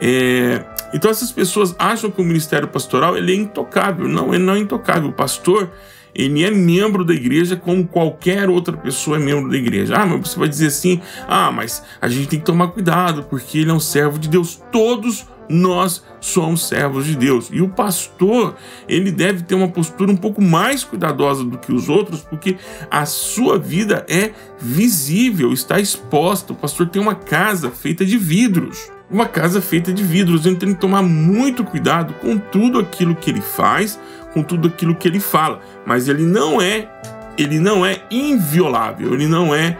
é, 0.00 0.64
então 0.94 1.10
essas 1.10 1.32
pessoas 1.32 1.74
acham 1.78 2.10
que 2.10 2.20
o 2.20 2.24
ministério 2.24 2.68
pastoral 2.68 3.16
ele 3.16 3.32
é 3.32 3.34
intocável. 3.34 4.06
Não, 4.06 4.32
ele 4.32 4.44
não 4.44 4.54
é 4.54 4.58
intocável. 4.58 5.10
O 5.10 5.12
pastor 5.12 5.70
ele 6.14 6.44
é 6.44 6.50
membro 6.50 7.04
da 7.04 7.14
igreja 7.14 7.56
como 7.56 7.86
qualquer 7.86 8.48
outra 8.48 8.76
pessoa 8.76 9.16
é 9.16 9.20
membro 9.20 9.50
da 9.50 9.56
igreja. 9.56 9.96
Ah, 9.96 10.06
mas 10.06 10.28
você 10.28 10.38
vai 10.38 10.48
dizer 10.48 10.68
assim: 10.68 11.00
ah, 11.26 11.50
mas 11.50 11.82
a 12.00 12.08
gente 12.08 12.28
tem 12.28 12.38
que 12.38 12.44
tomar 12.44 12.68
cuidado 12.68 13.24
porque 13.24 13.58
ele 13.58 13.70
é 13.70 13.74
um 13.74 13.80
servo 13.80 14.18
de 14.18 14.28
Deus. 14.28 14.62
Todos 14.72 15.26
nós 15.48 16.04
somos 16.20 16.66
servos 16.66 17.06
de 17.06 17.16
Deus. 17.16 17.48
E 17.50 17.60
o 17.60 17.68
pastor, 17.68 18.56
ele 18.88 19.10
deve 19.10 19.42
ter 19.42 19.54
uma 19.54 19.68
postura 19.68 20.10
um 20.10 20.16
pouco 20.16 20.42
mais 20.42 20.84
cuidadosa 20.84 21.44
do 21.44 21.58
que 21.58 21.72
os 21.72 21.88
outros, 21.88 22.20
porque 22.20 22.56
a 22.90 23.06
sua 23.06 23.58
vida 23.58 24.04
é 24.08 24.32
visível, 24.60 25.52
está 25.52 25.80
exposta. 25.80 26.52
O 26.52 26.56
pastor 26.56 26.88
tem 26.88 27.00
uma 27.00 27.14
casa 27.14 27.70
feita 27.70 28.04
de 28.04 28.18
vidros. 28.18 28.90
Uma 29.10 29.26
casa 29.26 29.62
feita 29.62 29.90
de 29.90 30.02
vidros, 30.02 30.44
então 30.44 30.54
tem 30.58 30.74
que 30.74 30.80
tomar 30.80 31.00
muito 31.02 31.64
cuidado 31.64 32.12
com 32.20 32.36
tudo 32.36 32.78
aquilo 32.78 33.16
que 33.16 33.30
ele 33.30 33.40
faz, 33.40 33.98
com 34.32 34.42
tudo 34.42 34.68
aquilo 34.68 34.94
que 34.94 35.08
ele 35.08 35.20
fala, 35.20 35.60
mas 35.86 36.08
ele 36.08 36.24
não 36.24 36.60
é 36.60 36.88
ele 37.38 37.60
não 37.60 37.86
é 37.86 38.02
inviolável, 38.10 39.14
ele 39.14 39.28
não 39.28 39.54
é, 39.54 39.78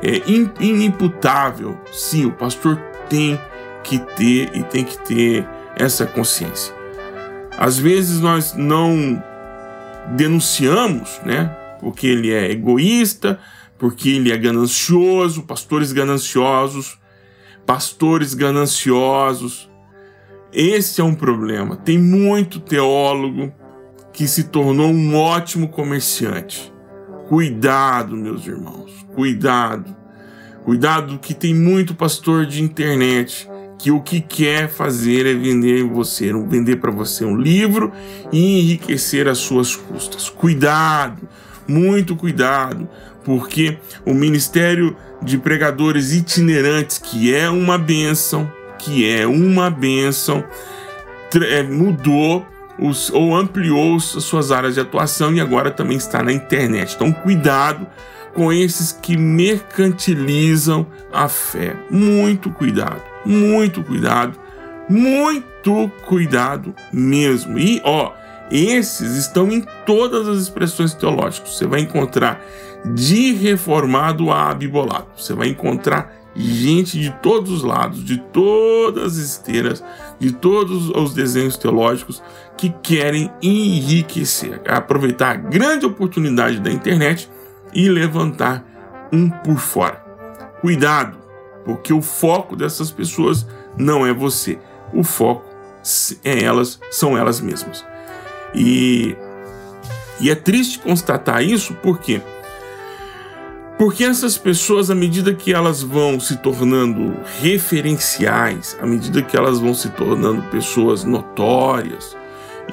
é 0.00 0.22
inimputável. 0.60 1.76
Sim, 1.92 2.26
o 2.26 2.32
pastor 2.32 2.80
tem 3.08 3.38
que 3.82 3.98
ter 3.98 4.56
e 4.56 4.62
tem 4.62 4.84
que 4.84 4.96
ter 4.98 5.46
essa 5.76 6.06
consciência. 6.06 6.72
Às 7.58 7.76
vezes 7.76 8.20
nós 8.20 8.54
não 8.54 9.22
denunciamos, 10.10 11.20
né? 11.26 11.46
Porque 11.80 12.06
ele 12.06 12.30
é 12.30 12.50
egoísta, 12.50 13.40
porque 13.76 14.10
ele 14.10 14.30
é 14.30 14.36
ganancioso, 14.36 15.42
pastores 15.42 15.92
gananciosos, 15.92 16.96
pastores 17.66 18.34
gananciosos. 18.34 19.68
Esse 20.52 21.00
é 21.00 21.04
um 21.04 21.14
problema. 21.14 21.76
Tem 21.76 21.98
muito 21.98 22.60
teólogo 22.60 23.52
que 24.12 24.26
se 24.26 24.44
tornou 24.44 24.90
um 24.90 25.16
ótimo 25.16 25.68
comerciante. 25.68 26.72
Cuidado, 27.28 28.16
meus 28.16 28.46
irmãos, 28.46 28.90
cuidado. 29.14 29.96
Cuidado 30.64 31.18
que 31.18 31.32
tem 31.32 31.54
muito 31.54 31.94
pastor 31.94 32.44
de 32.44 32.62
internet 32.62 33.48
que 33.78 33.90
o 33.90 34.00
que 34.00 34.20
quer 34.20 34.68
fazer 34.68 35.24
é 35.24 35.32
vender 35.32 35.84
você, 35.84 36.32
vender 36.46 36.76
para 36.76 36.90
você 36.90 37.24
um 37.24 37.36
livro 37.36 37.90
e 38.30 38.60
enriquecer 38.60 39.26
as 39.26 39.38
suas 39.38 39.74
custas. 39.74 40.28
Cuidado, 40.28 41.26
muito 41.66 42.14
cuidado, 42.14 42.88
porque 43.24 43.78
o 44.04 44.12
ministério 44.12 44.94
de 45.22 45.38
pregadores 45.38 46.12
itinerantes, 46.12 46.98
que 46.98 47.34
é 47.34 47.48
uma 47.48 47.78
benção, 47.78 48.50
que 48.78 49.08
é 49.08 49.26
uma 49.26 49.70
benção, 49.70 50.44
é, 51.48 51.62
mudou 51.62 52.44
os, 52.80 53.10
ou 53.10 53.36
ampliou 53.36 53.96
as 53.96 54.04
suas 54.04 54.50
áreas 54.50 54.74
de 54.74 54.80
atuação 54.80 55.34
e 55.34 55.40
agora 55.40 55.70
também 55.70 55.96
está 55.96 56.22
na 56.22 56.32
internet. 56.32 56.94
Então, 56.94 57.12
cuidado 57.12 57.86
com 58.34 58.52
esses 58.52 58.92
que 58.92 59.16
mercantilizam 59.16 60.86
a 61.12 61.28
fé. 61.28 61.76
Muito 61.90 62.50
cuidado, 62.50 63.02
muito 63.24 63.82
cuidado, 63.82 64.38
muito 64.88 65.90
cuidado 66.06 66.74
mesmo. 66.92 67.58
E 67.58 67.82
ó, 67.84 68.12
esses 68.50 69.16
estão 69.16 69.50
em 69.50 69.64
todas 69.84 70.26
as 70.26 70.38
expressões 70.38 70.94
teológicas. 70.94 71.54
Você 71.54 71.66
vai 71.66 71.80
encontrar 71.80 72.40
de 72.84 73.32
reformado 73.32 74.30
a 74.30 74.50
abibolado. 74.50 75.06
Você 75.16 75.34
vai 75.34 75.48
encontrar 75.48 76.20
gente 76.34 76.98
de 76.98 77.10
todos 77.22 77.50
os 77.50 77.62
lados, 77.62 78.04
de 78.04 78.18
todas 78.18 79.04
as 79.04 79.16
esteiras, 79.16 79.82
de 80.20 80.32
todos 80.32 80.90
os 80.90 81.14
desenhos 81.14 81.56
teológicos 81.56 82.22
que 82.56 82.68
querem 82.82 83.32
enriquecer, 83.42 84.60
aproveitar 84.68 85.30
a 85.30 85.36
grande 85.36 85.86
oportunidade 85.86 86.60
da 86.60 86.70
internet 86.70 87.30
e 87.74 87.88
levantar 87.88 88.62
um 89.10 89.30
por 89.30 89.58
fora. 89.58 90.04
Cuidado, 90.60 91.18
porque 91.64 91.92
o 91.92 92.02
foco 92.02 92.54
dessas 92.54 92.90
pessoas 92.90 93.46
não 93.76 94.06
é 94.06 94.12
você, 94.12 94.58
o 94.92 95.02
foco 95.02 95.48
é 96.22 96.44
elas, 96.44 96.78
são 96.90 97.16
elas 97.16 97.40
mesmas. 97.40 97.84
E, 98.54 99.16
e 100.20 100.30
é 100.30 100.34
triste 100.34 100.80
constatar 100.80 101.42
isso 101.42 101.74
porque 101.82 102.20
porque 103.80 104.04
essas 104.04 104.36
pessoas, 104.36 104.90
à 104.90 104.94
medida 104.94 105.32
que 105.32 105.54
elas 105.54 105.82
vão 105.82 106.20
se 106.20 106.36
tornando 106.36 107.16
referenciais, 107.40 108.76
à 108.78 108.84
medida 108.84 109.22
que 109.22 109.34
elas 109.34 109.58
vão 109.58 109.72
se 109.72 109.88
tornando 109.88 110.42
pessoas 110.50 111.02
notórias 111.02 112.14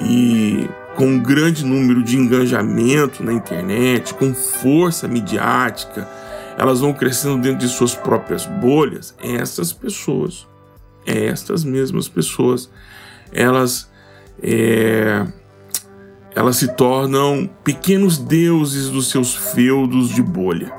e 0.02 0.68
com 0.96 1.06
um 1.06 1.18
grande 1.18 1.64
número 1.64 2.02
de 2.02 2.18
engajamento 2.18 3.24
na 3.24 3.32
internet, 3.32 4.12
com 4.12 4.34
força 4.34 5.08
midiática, 5.08 6.06
elas 6.58 6.80
vão 6.80 6.92
crescendo 6.92 7.40
dentro 7.40 7.60
de 7.60 7.68
suas 7.68 7.94
próprias 7.94 8.44
bolhas. 8.44 9.14
Essas 9.18 9.72
pessoas, 9.72 10.46
estas 11.06 11.64
mesmas 11.64 12.06
pessoas, 12.06 12.68
elas 13.32 13.90
é, 14.42 15.26
elas 16.34 16.56
se 16.56 16.68
tornam 16.74 17.48
pequenos 17.64 18.18
deuses 18.18 18.90
dos 18.90 19.08
seus 19.08 19.34
feudos 19.34 20.10
de 20.10 20.22
bolha 20.22 20.77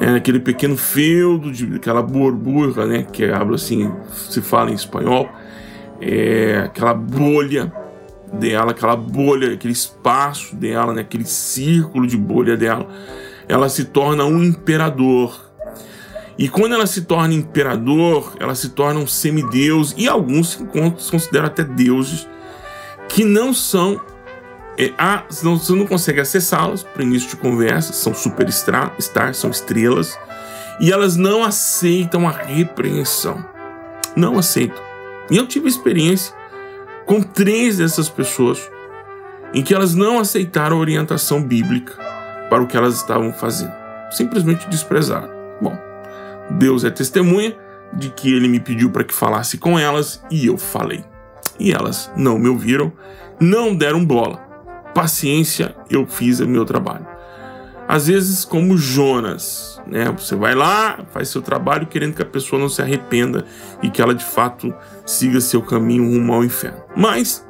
é, 0.00 0.14
aquele 0.14 0.40
pequeno 0.40 0.78
feudo, 0.78 1.52
de, 1.52 1.76
aquela 1.76 2.00
burbuja, 2.00 2.86
né, 2.86 3.06
que 3.12 3.24
habla 3.24 3.56
assim, 3.56 3.92
se 4.14 4.40
fala 4.40 4.70
em 4.70 4.74
espanhol, 4.74 5.28
é, 6.00 6.62
aquela 6.64 6.94
bolha 6.94 7.70
dela, 8.32 8.70
aquela 8.70 8.96
bolha, 8.96 9.52
aquele 9.52 9.74
espaço 9.74 10.56
dela, 10.56 10.94
né, 10.94 11.02
aquele 11.02 11.26
círculo 11.26 12.06
de 12.06 12.16
bolha 12.16 12.56
dela, 12.56 12.88
ela 13.46 13.68
se 13.68 13.84
torna 13.84 14.24
um 14.24 14.42
imperador. 14.42 15.38
E 16.38 16.48
quando 16.48 16.74
ela 16.74 16.86
se 16.86 17.02
torna 17.02 17.34
imperador, 17.34 18.32
ela 18.40 18.54
se 18.54 18.70
torna 18.70 18.98
um 19.00 19.06
semideus, 19.06 19.94
e 19.98 20.08
alguns 20.08 20.52
se 20.98 21.10
consideram 21.10 21.46
até 21.46 21.62
deuses, 21.62 22.26
que 23.06 23.22
não 23.22 23.52
são 23.52 24.00
é, 24.80 25.24
você 25.28 25.74
não 25.74 25.86
consegue 25.86 26.20
acessá-las 26.20 26.82
para 26.82 27.02
início 27.02 27.28
de 27.28 27.36
conversa, 27.36 27.92
são 27.92 28.14
superstar, 28.14 28.94
são 29.34 29.50
estrelas, 29.50 30.18
e 30.80 30.90
elas 30.90 31.16
não 31.16 31.44
aceitam 31.44 32.26
a 32.26 32.30
repreensão. 32.30 33.44
Não 34.16 34.38
aceitam. 34.38 34.82
E 35.30 35.36
eu 35.36 35.46
tive 35.46 35.68
experiência 35.68 36.34
com 37.04 37.20
três 37.20 37.76
dessas 37.76 38.08
pessoas 38.08 38.70
em 39.52 39.62
que 39.62 39.74
elas 39.74 39.94
não 39.94 40.18
aceitaram 40.18 40.76
a 40.76 40.80
orientação 40.80 41.42
bíblica 41.42 41.92
para 42.48 42.62
o 42.62 42.66
que 42.66 42.76
elas 42.76 42.96
estavam 42.96 43.32
fazendo. 43.32 43.74
Simplesmente 44.10 44.68
desprezaram. 44.68 45.28
Bom, 45.60 45.76
Deus 46.52 46.84
é 46.84 46.90
testemunha 46.90 47.54
de 47.92 48.08
que 48.08 48.32
ele 48.32 48.48
me 48.48 48.58
pediu 48.58 48.90
para 48.90 49.04
que 49.04 49.12
falasse 49.12 49.58
com 49.58 49.78
elas 49.78 50.24
e 50.30 50.46
eu 50.46 50.56
falei. 50.56 51.04
E 51.58 51.72
elas 51.72 52.10
não 52.16 52.38
me 52.38 52.48
ouviram, 52.48 52.90
não 53.38 53.74
deram 53.76 54.04
bola 54.04 54.49
paciência, 54.94 55.74
eu 55.88 56.06
fiz 56.06 56.40
o 56.40 56.48
meu 56.48 56.64
trabalho. 56.64 57.06
Às 57.88 58.06
vezes, 58.06 58.44
como 58.44 58.78
Jonas, 58.78 59.82
né? 59.86 60.14
Você 60.16 60.36
vai 60.36 60.54
lá, 60.54 61.00
faz 61.10 61.28
seu 61.28 61.42
trabalho 61.42 61.86
querendo 61.88 62.14
que 62.14 62.22
a 62.22 62.26
pessoa 62.26 62.60
não 62.60 62.68
se 62.68 62.80
arrependa 62.80 63.44
e 63.82 63.90
que 63.90 64.00
ela 64.00 64.14
de 64.14 64.24
fato 64.24 64.72
siga 65.04 65.40
seu 65.40 65.60
caminho 65.60 66.04
rumo 66.04 66.32
ao 66.32 66.44
inferno. 66.44 66.82
Mas 66.96 67.44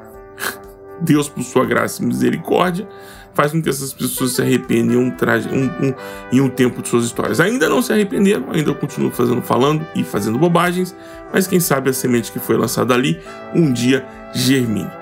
Deus, 1.00 1.28
por 1.28 1.42
sua 1.42 1.66
graça 1.66 2.02
e 2.02 2.06
misericórdia, 2.06 2.88
faz 3.34 3.52
com 3.52 3.62
que 3.62 3.68
essas 3.68 3.92
pessoas 3.92 4.32
se 4.32 4.42
arrependam 4.42 4.98
um, 4.98 5.08
um, 5.08 5.88
um, 5.88 5.94
em 6.32 6.40
um 6.40 6.48
tempo 6.48 6.82
de 6.82 6.88
suas 6.88 7.04
histórias. 7.04 7.40
Ainda 7.40 7.68
não 7.68 7.82
se 7.82 7.92
arrependeram, 7.92 8.46
ainda 8.50 8.72
continuam 8.74 9.12
fazendo, 9.12 9.42
falando 9.42 9.86
e 9.94 10.02
fazendo 10.02 10.38
bobagens, 10.38 10.96
mas 11.32 11.46
quem 11.46 11.60
sabe 11.60 11.90
a 11.90 11.92
semente 11.92 12.32
que 12.32 12.38
foi 12.38 12.56
lançada 12.56 12.94
ali 12.94 13.20
um 13.54 13.72
dia 13.72 14.06
germine. 14.34 14.99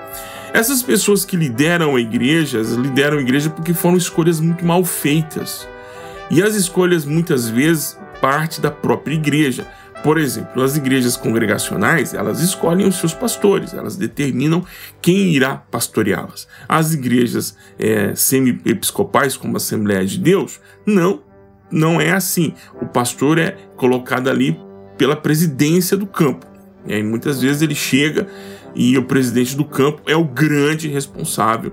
Essas 0.53 0.81
pessoas 0.81 1.23
que 1.23 1.35
lideram 1.35 1.95
a 1.95 2.01
igreja, 2.01 2.61
lideram 2.61 3.17
a 3.17 3.21
igreja 3.21 3.49
porque 3.49 3.73
foram 3.73 3.97
escolhas 3.97 4.39
muito 4.39 4.65
mal 4.65 4.83
feitas. 4.83 5.67
E 6.29 6.41
as 6.41 6.55
escolhas 6.55 7.05
muitas 7.05 7.49
vezes 7.49 7.97
parte 8.21 8.59
da 8.61 8.71
própria 8.71 9.15
igreja. 9.15 9.67
Por 10.03 10.17
exemplo, 10.17 10.63
as 10.63 10.77
igrejas 10.77 11.17
congregacionais, 11.17 12.13
elas 12.13 12.39
escolhem 12.41 12.87
os 12.87 12.95
seus 12.95 13.13
pastores, 13.13 13.73
elas 13.73 13.97
determinam 13.97 14.65
quem 15.01 15.33
irá 15.33 15.57
pastoreá-las. 15.57 16.47
As 16.69 16.93
igrejas 16.93 17.55
é, 17.77 18.15
semi-episcopais, 18.15 19.35
como 19.35 19.55
a 19.55 19.57
Assembleia 19.57 20.05
de 20.05 20.17
Deus, 20.17 20.61
não, 20.85 21.21
não 21.69 21.99
é 21.99 22.11
assim. 22.11 22.53
O 22.81 22.85
pastor 22.85 23.37
é 23.37 23.57
colocado 23.75 24.29
ali 24.29 24.57
pela 24.97 25.17
presidência 25.17 25.97
do 25.97 26.07
campo. 26.07 26.45
E 26.87 26.93
aí, 26.93 27.03
muitas 27.03 27.41
vezes 27.41 27.61
ele 27.61 27.75
chega 27.75 28.25
e 28.75 28.97
o 28.97 29.03
presidente 29.03 29.55
do 29.55 29.65
campo 29.65 30.01
é 30.07 30.15
o 30.15 30.23
grande 30.23 30.87
responsável 30.87 31.71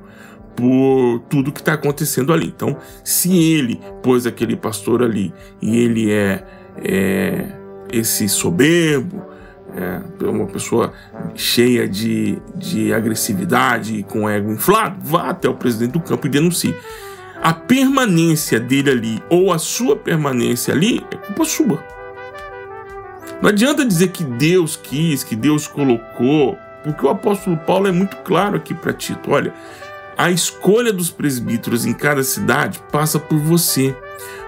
por 0.55 1.21
tudo 1.29 1.53
que 1.53 1.61
está 1.61 1.75
acontecendo 1.75 2.33
ali. 2.33 2.47
Então, 2.47 2.76
se 3.05 3.37
ele 3.37 3.81
pôs 4.03 4.26
aquele 4.26 4.57
pastor 4.57 5.03
ali 5.03 5.33
e 5.61 5.76
ele 5.79 6.11
é, 6.11 6.45
é 6.83 7.53
esse 7.93 8.29
soberbo, 8.29 9.23
é 9.76 10.26
uma 10.26 10.47
pessoa 10.47 10.93
cheia 11.35 11.87
de, 11.87 12.38
de 12.55 12.95
agressividade 12.95 13.97
e 13.97 14.03
com 14.03 14.29
ego 14.29 14.50
inflado, 14.50 14.97
vá 15.03 15.29
até 15.29 15.49
o 15.49 15.55
presidente 15.55 15.93
do 15.93 16.00
campo 16.00 16.26
e 16.26 16.31
denuncie. 16.31 16.75
A 17.43 17.53
permanência 17.53 18.59
dele 18.59 18.91
ali 18.91 19.23
ou 19.29 19.53
a 19.53 19.59
sua 19.59 19.95
permanência 19.95 20.73
ali 20.73 21.05
é 21.12 21.17
culpa 21.17 21.45
sua. 21.45 21.85
Não 23.43 23.50
adianta 23.50 23.85
dizer 23.85 24.09
que 24.09 24.25
Deus 24.25 24.76
quis, 24.76 25.23
que 25.23 25.37
Deus 25.37 25.67
colocou, 25.67 26.57
porque 26.87 27.05
o 27.05 27.11
apóstolo 27.11 27.57
Paulo 27.57 27.88
é 27.88 27.93
muito 27.93 28.16
claro 28.19 28.57
aqui 28.57 28.73
para 28.73 28.93
Tito. 28.93 29.33
Olha, 29.33 29.52
a 30.16 30.31
escolha 30.31 30.93
dos 30.93 31.11
presbíteros 31.11 31.85
em 31.85 31.93
cada 31.93 32.23
cidade 32.23 32.81
passa 32.93 33.19
por 33.19 33.38
você. 33.38 33.95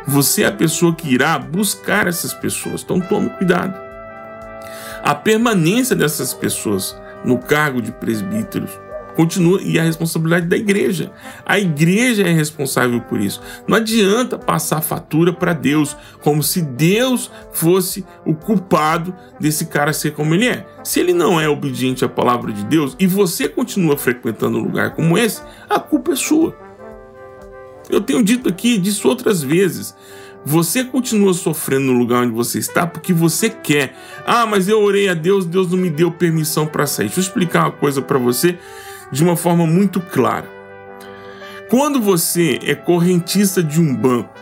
Você 0.06 0.44
é 0.44 0.46
a 0.46 0.52
pessoa 0.52 0.94
que 0.94 1.12
irá 1.12 1.36
buscar 1.36 2.06
essas 2.06 2.32
pessoas, 2.32 2.82
então 2.82 3.00
tome 3.00 3.28
cuidado. 3.30 3.74
A 5.02 5.16
permanência 5.16 5.96
dessas 5.96 6.32
pessoas 6.32 6.96
no 7.24 7.38
cargo 7.38 7.82
de 7.82 7.90
presbíteros 7.90 8.70
continua 9.18 9.60
e 9.60 9.80
a 9.80 9.82
responsabilidade 9.82 10.46
da 10.46 10.56
igreja. 10.56 11.10
A 11.44 11.58
igreja 11.58 12.22
é 12.22 12.30
responsável 12.30 13.00
por 13.00 13.20
isso. 13.20 13.42
Não 13.66 13.76
adianta 13.76 14.38
passar 14.38 14.80
fatura 14.80 15.32
para 15.32 15.52
Deus 15.52 15.96
como 16.20 16.40
se 16.40 16.62
Deus 16.62 17.28
fosse 17.50 18.06
o 18.24 18.32
culpado 18.32 19.12
desse 19.40 19.66
cara 19.66 19.92
ser 19.92 20.12
como 20.12 20.36
ele 20.36 20.46
é. 20.46 20.64
Se 20.84 21.00
ele 21.00 21.12
não 21.12 21.40
é 21.40 21.48
obediente 21.48 22.04
à 22.04 22.08
palavra 22.08 22.52
de 22.52 22.64
Deus 22.64 22.94
e 22.96 23.08
você 23.08 23.48
continua 23.48 23.96
frequentando 23.96 24.56
um 24.56 24.62
lugar 24.62 24.94
como 24.94 25.18
esse, 25.18 25.42
a 25.68 25.80
culpa 25.80 26.12
é 26.12 26.16
sua. 26.16 26.56
Eu 27.90 28.00
tenho 28.00 28.22
dito 28.22 28.48
aqui, 28.48 28.78
disse 28.78 29.04
outras 29.04 29.42
vezes. 29.42 29.96
Você 30.44 30.84
continua 30.84 31.34
sofrendo 31.34 31.86
no 31.86 31.98
lugar 31.98 32.22
onde 32.22 32.32
você 32.32 32.60
está 32.60 32.86
porque 32.86 33.12
você 33.12 33.50
quer. 33.50 33.96
Ah, 34.24 34.46
mas 34.46 34.68
eu 34.68 34.80
orei 34.80 35.08
a 35.08 35.14
Deus, 35.14 35.44
Deus 35.44 35.72
não 35.72 35.76
me 35.76 35.90
deu 35.90 36.12
permissão 36.12 36.68
para 36.68 36.86
sair. 36.86 37.06
Deixa 37.06 37.18
eu 37.18 37.24
explicar 37.24 37.64
uma 37.64 37.72
coisa 37.72 38.00
para 38.00 38.16
você 38.16 38.56
de 39.10 39.22
uma 39.22 39.36
forma 39.36 39.66
muito 39.66 40.00
clara. 40.00 40.48
Quando 41.68 42.00
você 42.00 42.58
é 42.62 42.74
correntista 42.74 43.62
de 43.62 43.80
um 43.80 43.94
banco 43.94 44.34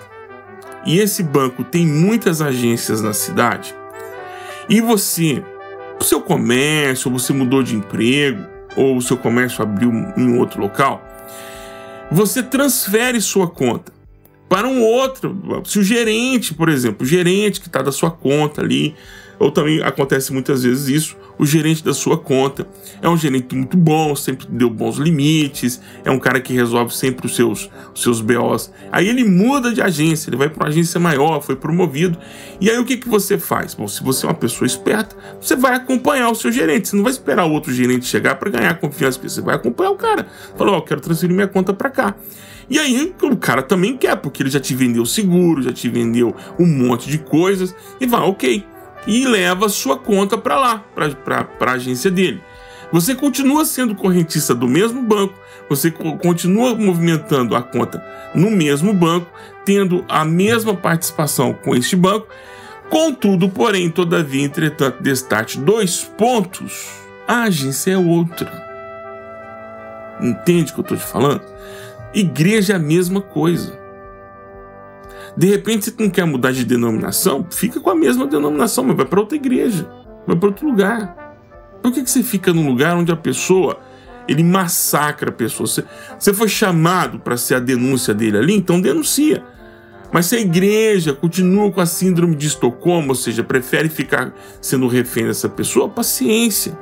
e 0.84 0.98
esse 0.98 1.22
banco 1.22 1.64
tem 1.64 1.86
muitas 1.86 2.40
agências 2.40 3.00
na 3.00 3.12
cidade 3.12 3.74
e 4.68 4.80
você, 4.80 5.42
o 6.00 6.04
seu 6.04 6.20
comércio, 6.20 7.10
você 7.10 7.32
mudou 7.32 7.62
de 7.62 7.74
emprego 7.74 8.44
ou 8.76 8.96
o 8.96 9.02
seu 9.02 9.16
comércio 9.16 9.62
abriu 9.62 9.90
em 10.16 10.38
outro 10.38 10.60
local, 10.60 11.02
você 12.10 12.42
transfere 12.42 13.20
sua 13.20 13.48
conta 13.48 13.95
para 14.48 14.66
um 14.66 14.82
outro. 14.82 15.62
Se 15.64 15.78
o 15.78 15.82
gerente, 15.82 16.54
por 16.54 16.68
exemplo, 16.68 17.04
o 17.04 17.08
gerente 17.08 17.60
que 17.60 17.66
está 17.66 17.82
da 17.82 17.92
sua 17.92 18.10
conta 18.10 18.60
ali, 18.60 18.94
ou 19.38 19.50
também 19.50 19.82
acontece 19.82 20.32
muitas 20.32 20.62
vezes 20.62 20.88
isso, 20.88 21.16
o 21.38 21.44
gerente 21.44 21.84
da 21.84 21.92
sua 21.92 22.16
conta 22.16 22.66
é 23.02 23.08
um 23.08 23.16
gerente 23.16 23.54
muito 23.54 23.76
bom, 23.76 24.16
sempre 24.16 24.46
deu 24.48 24.70
bons 24.70 24.96
limites, 24.96 25.80
é 26.04 26.10
um 26.10 26.18
cara 26.18 26.40
que 26.40 26.54
resolve 26.54 26.94
sempre 26.94 27.26
os 27.26 27.36
seus, 27.36 27.70
os 27.94 28.02
seus 28.02 28.20
BOs. 28.22 28.72
Aí 28.90 29.06
ele 29.08 29.24
muda 29.24 29.72
de 29.72 29.82
agência, 29.82 30.30
ele 30.30 30.36
vai 30.36 30.48
para 30.48 30.64
uma 30.64 30.68
agência 30.70 30.98
maior, 30.98 31.42
foi 31.42 31.56
promovido. 31.56 32.18
E 32.60 32.70
aí 32.70 32.78
o 32.78 32.84
que, 32.84 32.96
que 32.96 33.08
você 33.08 33.38
faz? 33.38 33.74
Bom, 33.74 33.86
se 33.86 34.02
você 34.02 34.24
é 34.24 34.28
uma 34.28 34.34
pessoa 34.34 34.66
esperta, 34.66 35.14
você 35.38 35.54
vai 35.54 35.74
acompanhar 35.74 36.30
o 36.30 36.34
seu 36.34 36.50
gerente. 36.50 36.88
Você 36.88 36.96
não 36.96 37.02
vai 37.02 37.12
esperar 37.12 37.44
o 37.44 37.52
outro 37.52 37.72
gerente 37.72 38.06
chegar 38.06 38.36
para 38.36 38.50
ganhar 38.50 38.74
confiança, 38.80 39.20
você 39.22 39.42
vai 39.42 39.56
acompanhar 39.56 39.90
o 39.90 39.96
cara. 39.96 40.26
Falou, 40.56 40.74
ó, 40.74 40.78
oh, 40.78 40.82
quero 40.82 41.00
transferir 41.00 41.34
minha 41.34 41.48
conta 41.48 41.74
para 41.74 41.90
cá. 41.90 42.14
E 42.68 42.78
aí 42.78 43.14
o 43.22 43.36
cara 43.36 43.62
também 43.62 43.96
quer, 43.96 44.16
porque 44.16 44.42
ele 44.42 44.50
já 44.50 44.60
te 44.60 44.74
vendeu 44.74 45.06
seguro, 45.06 45.62
já 45.62 45.72
te 45.72 45.88
vendeu 45.88 46.34
um 46.58 46.66
monte 46.66 47.08
de 47.08 47.18
coisas, 47.18 47.74
e 48.00 48.06
vai, 48.06 48.20
ok 48.20 48.64
e 49.06 49.24
leva 49.26 49.68
sua 49.68 49.96
conta 49.96 50.36
para 50.36 50.58
lá, 50.58 50.84
para 51.24 51.48
a 51.60 51.74
agência 51.74 52.10
dele. 52.10 52.42
Você 52.92 53.14
continua 53.14 53.64
sendo 53.64 53.94
correntista 53.94 54.54
do 54.54 54.68
mesmo 54.68 55.02
banco, 55.02 55.34
você 55.68 55.90
continua 55.90 56.74
movimentando 56.74 57.56
a 57.56 57.62
conta 57.62 58.04
no 58.34 58.50
mesmo 58.50 58.92
banco, 58.92 59.30
tendo 59.64 60.04
a 60.08 60.24
mesma 60.24 60.74
participação 60.74 61.52
com 61.52 61.74
este 61.74 61.96
banco. 61.96 62.28
Contudo, 62.88 63.48
porém, 63.48 63.90
todavia, 63.90 64.44
entretanto, 64.44 65.02
destaque 65.02 65.58
dois 65.58 66.04
pontos, 66.16 66.88
a 67.26 67.42
agência 67.42 67.92
é 67.92 67.98
outra. 67.98 68.64
Entende 70.20 70.70
o 70.70 70.74
que 70.74 70.80
eu 70.80 70.82
estou 70.82 70.96
te 70.96 71.04
falando? 71.04 71.42
Igreja 72.14 72.74
é 72.74 72.76
a 72.76 72.78
mesma 72.78 73.20
coisa. 73.20 73.78
De 75.36 75.46
repente 75.46 75.84
você 75.84 75.94
não 75.98 76.08
quer 76.08 76.24
mudar 76.24 76.52
de 76.52 76.64
denominação, 76.64 77.46
fica 77.50 77.78
com 77.78 77.90
a 77.90 77.94
mesma 77.94 78.26
denominação, 78.26 78.84
mas 78.84 78.96
vai 78.96 79.04
para 79.04 79.20
outra 79.20 79.36
igreja, 79.36 79.88
vai 80.26 80.34
para 80.34 80.48
outro 80.48 80.66
lugar. 80.66 81.26
Por 81.82 81.92
que, 81.92 82.02
que 82.02 82.10
você 82.10 82.22
fica 82.22 82.52
num 82.52 82.66
lugar 82.66 82.96
onde 82.96 83.12
a 83.12 83.16
pessoa 83.16 83.78
ele 84.26 84.42
massacra 84.42 85.28
a 85.28 85.32
pessoa? 85.32 85.66
Você, 85.66 85.84
você 86.18 86.32
foi 86.32 86.48
chamado 86.48 87.18
para 87.18 87.36
ser 87.36 87.56
a 87.56 87.60
denúncia 87.60 88.14
dele 88.14 88.38
ali, 88.38 88.54
então 88.54 88.80
denuncia. 88.80 89.44
Mas 90.10 90.26
se 90.26 90.36
a 90.36 90.40
igreja 90.40 91.12
continua 91.12 91.70
com 91.70 91.80
a 91.80 91.86
síndrome 91.86 92.34
de 92.34 92.46
Estocolmo, 92.46 93.10
ou 93.10 93.14
seja, 93.14 93.44
prefere 93.44 93.88
ficar 93.88 94.32
sendo 94.60 94.88
refém 94.88 95.26
dessa 95.26 95.48
pessoa, 95.48 95.88
paciência. 95.88 96.78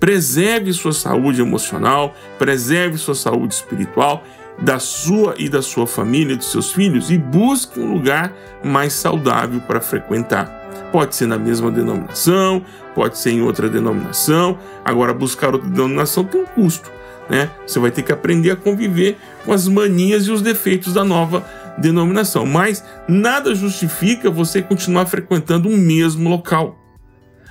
Preserve 0.00 0.72
sua 0.72 0.92
saúde 0.92 1.40
emocional, 1.40 2.14
preserve 2.38 2.96
sua 2.96 3.14
saúde 3.14 3.54
espiritual 3.54 4.22
da 4.60 4.78
sua 4.78 5.34
e 5.38 5.48
da 5.48 5.62
sua 5.62 5.86
família, 5.86 6.36
dos 6.36 6.50
seus 6.50 6.72
filhos, 6.72 7.10
e 7.10 7.18
busque 7.18 7.78
um 7.78 7.92
lugar 7.92 8.32
mais 8.64 8.92
saudável 8.92 9.60
para 9.60 9.80
frequentar. 9.80 10.46
Pode 10.90 11.14
ser 11.14 11.26
na 11.26 11.38
mesma 11.38 11.70
denominação, 11.70 12.64
pode 12.94 13.18
ser 13.18 13.30
em 13.30 13.42
outra 13.42 13.68
denominação. 13.68 14.58
Agora, 14.84 15.14
buscar 15.14 15.52
outra 15.52 15.68
denominação 15.68 16.24
tem 16.24 16.42
um 16.42 16.46
custo, 16.46 16.90
né? 17.28 17.50
Você 17.66 17.78
vai 17.78 17.90
ter 17.90 18.02
que 18.02 18.12
aprender 18.12 18.50
a 18.50 18.56
conviver 18.56 19.16
com 19.44 19.52
as 19.52 19.68
manias 19.68 20.26
e 20.26 20.30
os 20.30 20.42
defeitos 20.42 20.94
da 20.94 21.04
nova 21.04 21.44
denominação. 21.76 22.46
Mas 22.46 22.82
nada 23.06 23.54
justifica 23.54 24.30
você 24.30 24.62
continuar 24.62 25.06
frequentando 25.06 25.68
o 25.68 25.76
mesmo 25.76 26.28
local. 26.28 26.77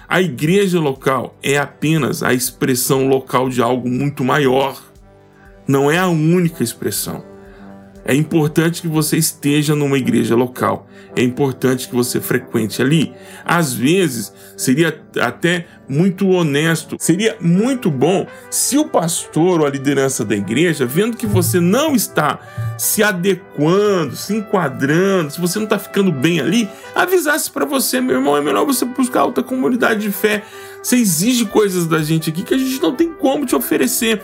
A 0.09 0.21
igreja 0.21 0.79
local 0.79 1.35
é 1.43 1.57
apenas 1.57 2.23
a 2.23 2.33
expressão 2.33 3.09
local 3.09 3.49
de 3.49 3.61
algo 3.61 3.89
muito 3.89 4.23
maior 4.23 4.81
não 5.67 5.91
é 5.91 5.97
a 5.97 6.07
única 6.07 6.63
expressão. 6.63 7.25
É 8.07 8.15
importante 8.15 8.81
que 8.81 8.87
você 8.87 9.17
esteja 9.17 9.75
numa 9.75 9.97
igreja 9.97 10.33
local. 10.33 10.87
É 11.13 11.21
importante 11.21 11.89
que 11.89 11.95
você 11.95 12.21
frequente 12.21 12.81
ali. 12.81 13.13
Às 13.43 13.73
vezes, 13.73 14.33
seria 14.55 14.97
até 15.19 15.67
muito 15.89 16.29
honesto, 16.29 16.95
seria 16.99 17.35
muito 17.41 17.91
bom 17.91 18.25
se 18.49 18.77
o 18.77 18.87
pastor 18.87 19.59
ou 19.59 19.67
a 19.67 19.69
liderança 19.69 20.23
da 20.23 20.35
igreja, 20.35 20.85
vendo 20.85 21.17
que 21.17 21.27
você 21.27 21.59
não 21.59 21.93
está 21.93 22.39
se 22.77 23.03
adequando, 23.03 24.15
se 24.15 24.35
enquadrando, 24.35 25.31
se 25.31 25.41
você 25.41 25.59
não 25.59 25.65
está 25.65 25.77
ficando 25.77 26.11
bem 26.11 26.39
ali, 26.39 26.69
avisasse 26.95 27.51
para 27.51 27.65
você, 27.65 27.99
meu 27.99 28.17
irmão, 28.17 28.37
é 28.37 28.41
melhor 28.41 28.65
você 28.65 28.85
buscar 28.85 29.25
outra 29.25 29.43
comunidade 29.43 30.01
de 30.01 30.11
fé. 30.11 30.43
Você 30.87 30.95
exige 30.95 31.43
coisas 31.43 31.85
da 31.85 32.01
gente 32.01 32.29
aqui 32.29 32.43
que 32.43 32.53
a 32.53 32.57
gente 32.57 32.81
não 32.81 32.95
tem 32.95 33.11
como 33.11 33.45
te 33.45 33.53
oferecer. 33.53 34.21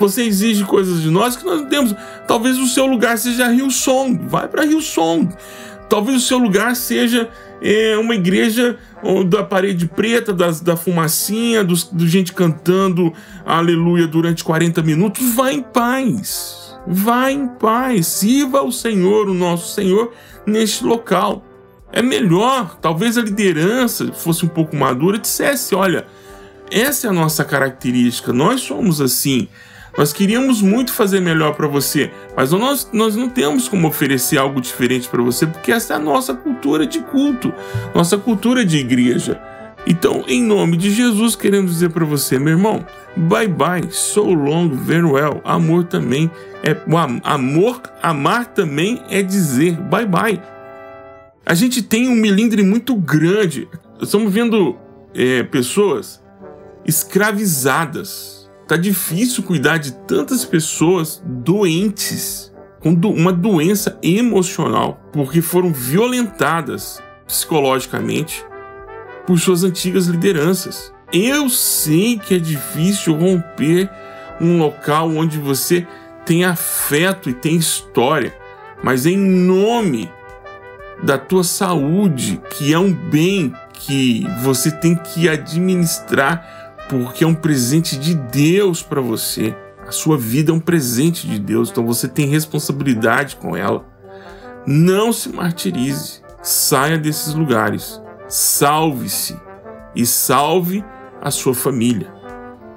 Você 0.00 0.22
exige 0.22 0.64
coisas 0.64 1.02
de 1.02 1.10
nós 1.10 1.36
que 1.36 1.44
nós 1.44 1.60
não 1.60 1.68
temos. 1.68 1.94
Talvez 2.26 2.56
o 2.56 2.66
seu 2.66 2.86
lugar 2.86 3.18
seja 3.18 3.48
Rio 3.48 3.70
Song. 3.70 4.18
Vai 4.26 4.48
para 4.48 4.64
Rio 4.64 4.80
Song. 4.80 5.28
Talvez 5.90 6.16
o 6.16 6.26
seu 6.26 6.38
lugar 6.38 6.74
seja 6.74 7.28
é, 7.60 7.98
uma 7.98 8.14
igreja 8.14 8.78
da 9.28 9.44
parede 9.44 9.86
preta, 9.86 10.32
das, 10.32 10.62
da 10.62 10.74
fumacinha, 10.74 11.62
dos, 11.62 11.84
do 11.84 12.08
gente 12.08 12.32
cantando 12.32 13.12
aleluia 13.44 14.06
durante 14.06 14.42
40 14.42 14.82
minutos. 14.82 15.34
Vá 15.34 15.52
em 15.52 15.60
paz. 15.60 16.74
Vá 16.86 17.30
em 17.30 17.46
paz, 17.46 18.06
sirva 18.06 18.60
ao 18.60 18.72
Senhor, 18.72 19.28
o 19.28 19.34
nosso 19.34 19.74
Senhor, 19.74 20.14
neste 20.46 20.82
local. 20.82 21.44
É 21.92 22.02
melhor, 22.02 22.76
talvez 22.80 23.16
a 23.16 23.22
liderança 23.22 24.12
fosse 24.12 24.44
um 24.44 24.48
pouco 24.48 24.76
madura, 24.76 25.18
dissesse: 25.18 25.74
olha, 25.74 26.06
essa 26.70 27.06
é 27.06 27.10
a 27.10 27.12
nossa 27.12 27.44
característica, 27.44 28.32
nós 28.32 28.60
somos 28.60 29.00
assim. 29.00 29.48
Nós 29.96 30.12
queríamos 30.12 30.60
muito 30.60 30.92
fazer 30.92 31.20
melhor 31.20 31.54
para 31.54 31.66
você, 31.66 32.10
mas 32.36 32.52
nós, 32.52 32.90
nós 32.92 33.16
não 33.16 33.30
temos 33.30 33.66
como 33.66 33.88
oferecer 33.88 34.36
algo 34.36 34.60
diferente 34.60 35.08
para 35.08 35.22
você, 35.22 35.46
porque 35.46 35.72
essa 35.72 35.94
é 35.94 35.96
a 35.96 35.98
nossa 35.98 36.34
cultura 36.34 36.86
de 36.86 37.00
culto, 37.00 37.50
nossa 37.94 38.18
cultura 38.18 38.62
de 38.62 38.76
igreja. 38.76 39.40
Então, 39.86 40.24
em 40.26 40.42
nome 40.42 40.76
de 40.76 40.90
Jesus, 40.90 41.34
queremos 41.34 41.70
dizer 41.70 41.90
para 41.90 42.04
você, 42.04 42.38
meu 42.38 42.54
irmão, 42.54 42.84
bye 43.16 43.48
bye, 43.48 43.88
so 43.90 44.24
long, 44.24 44.68
very 44.68 45.04
well. 45.06 45.40
Amor 45.44 45.84
também 45.84 46.30
é 46.62 46.76
amor, 47.22 47.80
amar 48.02 48.46
também 48.46 49.02
é 49.08 49.22
dizer 49.22 49.76
bye 49.80 50.04
bye. 50.04 50.55
A 51.46 51.54
gente 51.54 51.80
tem 51.82 52.08
um 52.08 52.14
milindre 52.14 52.62
muito 52.62 52.94
grande. 52.96 53.68
Estamos 54.02 54.32
vendo 54.32 54.76
é, 55.14 55.44
pessoas 55.44 56.22
escravizadas 56.84 58.36
Tá 58.66 58.76
difícil 58.76 59.44
cuidar 59.44 59.78
de 59.78 59.92
tantas 59.92 60.44
pessoas 60.44 61.22
doentes 61.24 62.52
com 62.80 62.92
do 62.92 63.08
uma 63.10 63.32
doença 63.32 63.96
emocional, 64.02 65.00
porque 65.12 65.40
foram 65.40 65.72
violentadas 65.72 67.00
psicologicamente 67.24 68.44
por 69.24 69.38
suas 69.38 69.62
antigas 69.62 70.06
lideranças. 70.06 70.92
Eu 71.12 71.48
sei 71.48 72.18
que 72.18 72.34
é 72.34 72.38
difícil 72.40 73.14
romper 73.14 73.88
um 74.40 74.58
local 74.58 75.10
onde 75.10 75.38
você 75.38 75.86
tem 76.24 76.44
afeto 76.44 77.30
e 77.30 77.34
tem 77.34 77.54
história, 77.54 78.34
mas 78.82 79.06
em 79.06 79.16
nome 79.16 80.10
da 81.02 81.18
tua 81.18 81.44
saúde, 81.44 82.40
que 82.50 82.72
é 82.72 82.78
um 82.78 82.92
bem 82.92 83.52
que 83.72 84.26
você 84.42 84.70
tem 84.70 84.94
que 84.94 85.28
administrar 85.28 86.56
porque 86.88 87.24
é 87.24 87.26
um 87.26 87.34
presente 87.34 87.98
de 87.98 88.14
Deus 88.14 88.82
para 88.82 89.00
você. 89.00 89.54
A 89.86 89.92
sua 89.92 90.16
vida 90.16 90.50
é 90.50 90.54
um 90.54 90.60
presente 90.60 91.26
de 91.26 91.38
Deus, 91.38 91.70
então 91.70 91.86
você 91.86 92.08
tem 92.08 92.26
responsabilidade 92.26 93.36
com 93.36 93.56
ela. 93.56 93.84
Não 94.66 95.12
se 95.12 95.28
martirize, 95.28 96.22
saia 96.42 96.98
desses 96.98 97.34
lugares, 97.34 98.00
salve-se. 98.28 99.36
E 99.94 100.04
salve 100.04 100.84
a 101.22 101.30
sua 101.30 101.54
família, 101.54 102.12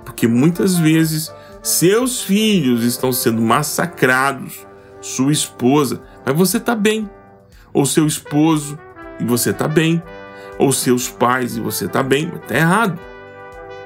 porque 0.05 0.25
muitas 0.25 0.77
vezes 0.77 1.29
seus 1.62 2.21
filhos 2.21 2.86
estão 2.86 3.12
sendo 3.12 3.41
massacrados, 3.41 4.65
sua 5.01 5.34
esposa, 5.34 6.01
mas 6.25 6.34
você 6.34 6.55
está 6.55 6.73
bem, 6.73 7.10
ou 7.73 7.86
seu 7.86 8.05
esposo 8.05 8.77
e 9.19 9.25
você 9.25 9.51
está 9.51 9.67
bem, 9.67 10.01
ou 10.58 10.71
seus 10.71 11.08
pais 11.08 11.58
e 11.58 11.60
você 11.60 11.86
está 11.86 12.03
bem, 12.03 12.32
está 12.41 12.55
errado 12.55 12.99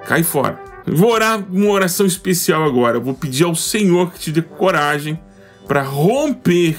cai 0.06 0.24
fora. 0.24 0.60
vou 0.86 1.12
orar 1.12 1.43
uma 1.50 1.72
oração 1.72 2.06
especial 2.06 2.63
agora. 2.63 3.00
vou 3.00 3.13
pedir 3.13 3.46
ao 3.46 3.56
Senhor 3.56 4.12
que 4.12 4.19
te 4.19 4.32
dê 4.32 4.41
coragem 4.41 5.19
para 5.67 5.82
romper 5.82 6.78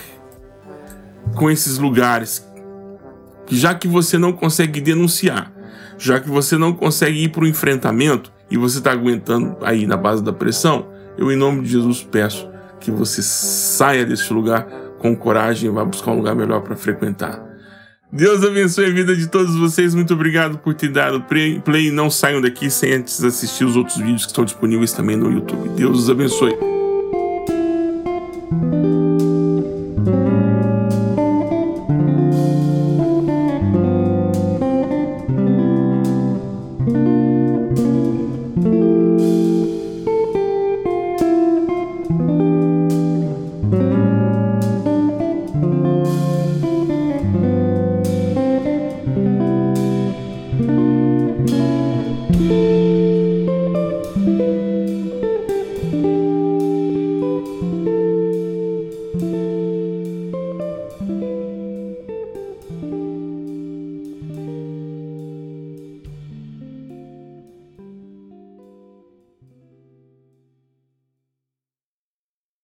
com 1.34 1.50
esses 1.50 1.78
lugares. 1.78 2.46
Já 3.48 3.74
que 3.74 3.88
você 3.88 4.16
não 4.16 4.32
consegue 4.32 4.80
denunciar, 4.80 5.52
já 5.98 6.20
que 6.20 6.28
você 6.28 6.56
não 6.56 6.72
consegue 6.72 7.24
ir 7.24 7.28
para 7.28 7.44
o 7.44 7.46
enfrentamento 7.46 8.32
e 8.50 8.56
você 8.56 8.78
está 8.78 8.92
aguentando 8.92 9.56
aí 9.62 9.86
na 9.86 9.96
base 9.96 10.22
da 10.22 10.32
pressão, 10.32 10.86
eu, 11.16 11.30
em 11.30 11.36
nome 11.36 11.62
de 11.62 11.68
Jesus, 11.68 12.02
peço 12.02 12.48
que 12.80 12.90
você 12.90 13.22
saia 13.22 14.04
desse 14.04 14.32
lugar 14.32 14.66
com 15.04 15.14
coragem 15.14 15.68
vá 15.68 15.84
buscar 15.84 16.12
um 16.12 16.16
lugar 16.16 16.34
melhor 16.34 16.62
para 16.62 16.74
frequentar. 16.74 17.38
Deus 18.10 18.42
abençoe 18.42 18.86
a 18.86 18.90
vida 18.90 19.14
de 19.14 19.26
todos 19.26 19.54
vocês. 19.54 19.94
Muito 19.94 20.14
obrigado 20.14 20.56
por 20.56 20.72
ter 20.72 20.88
dado 20.88 21.22
play. 21.22 21.90
Não 21.92 22.08
saiam 22.08 22.40
daqui 22.40 22.70
sem 22.70 22.94
antes 22.94 23.22
assistir 23.22 23.66
os 23.66 23.76
outros 23.76 23.98
vídeos 23.98 24.22
que 24.22 24.30
estão 24.30 24.46
disponíveis 24.46 24.94
também 24.94 25.14
no 25.14 25.30
YouTube. 25.30 25.68
Deus 25.76 26.04
os 26.04 26.08
abençoe. 26.08 26.56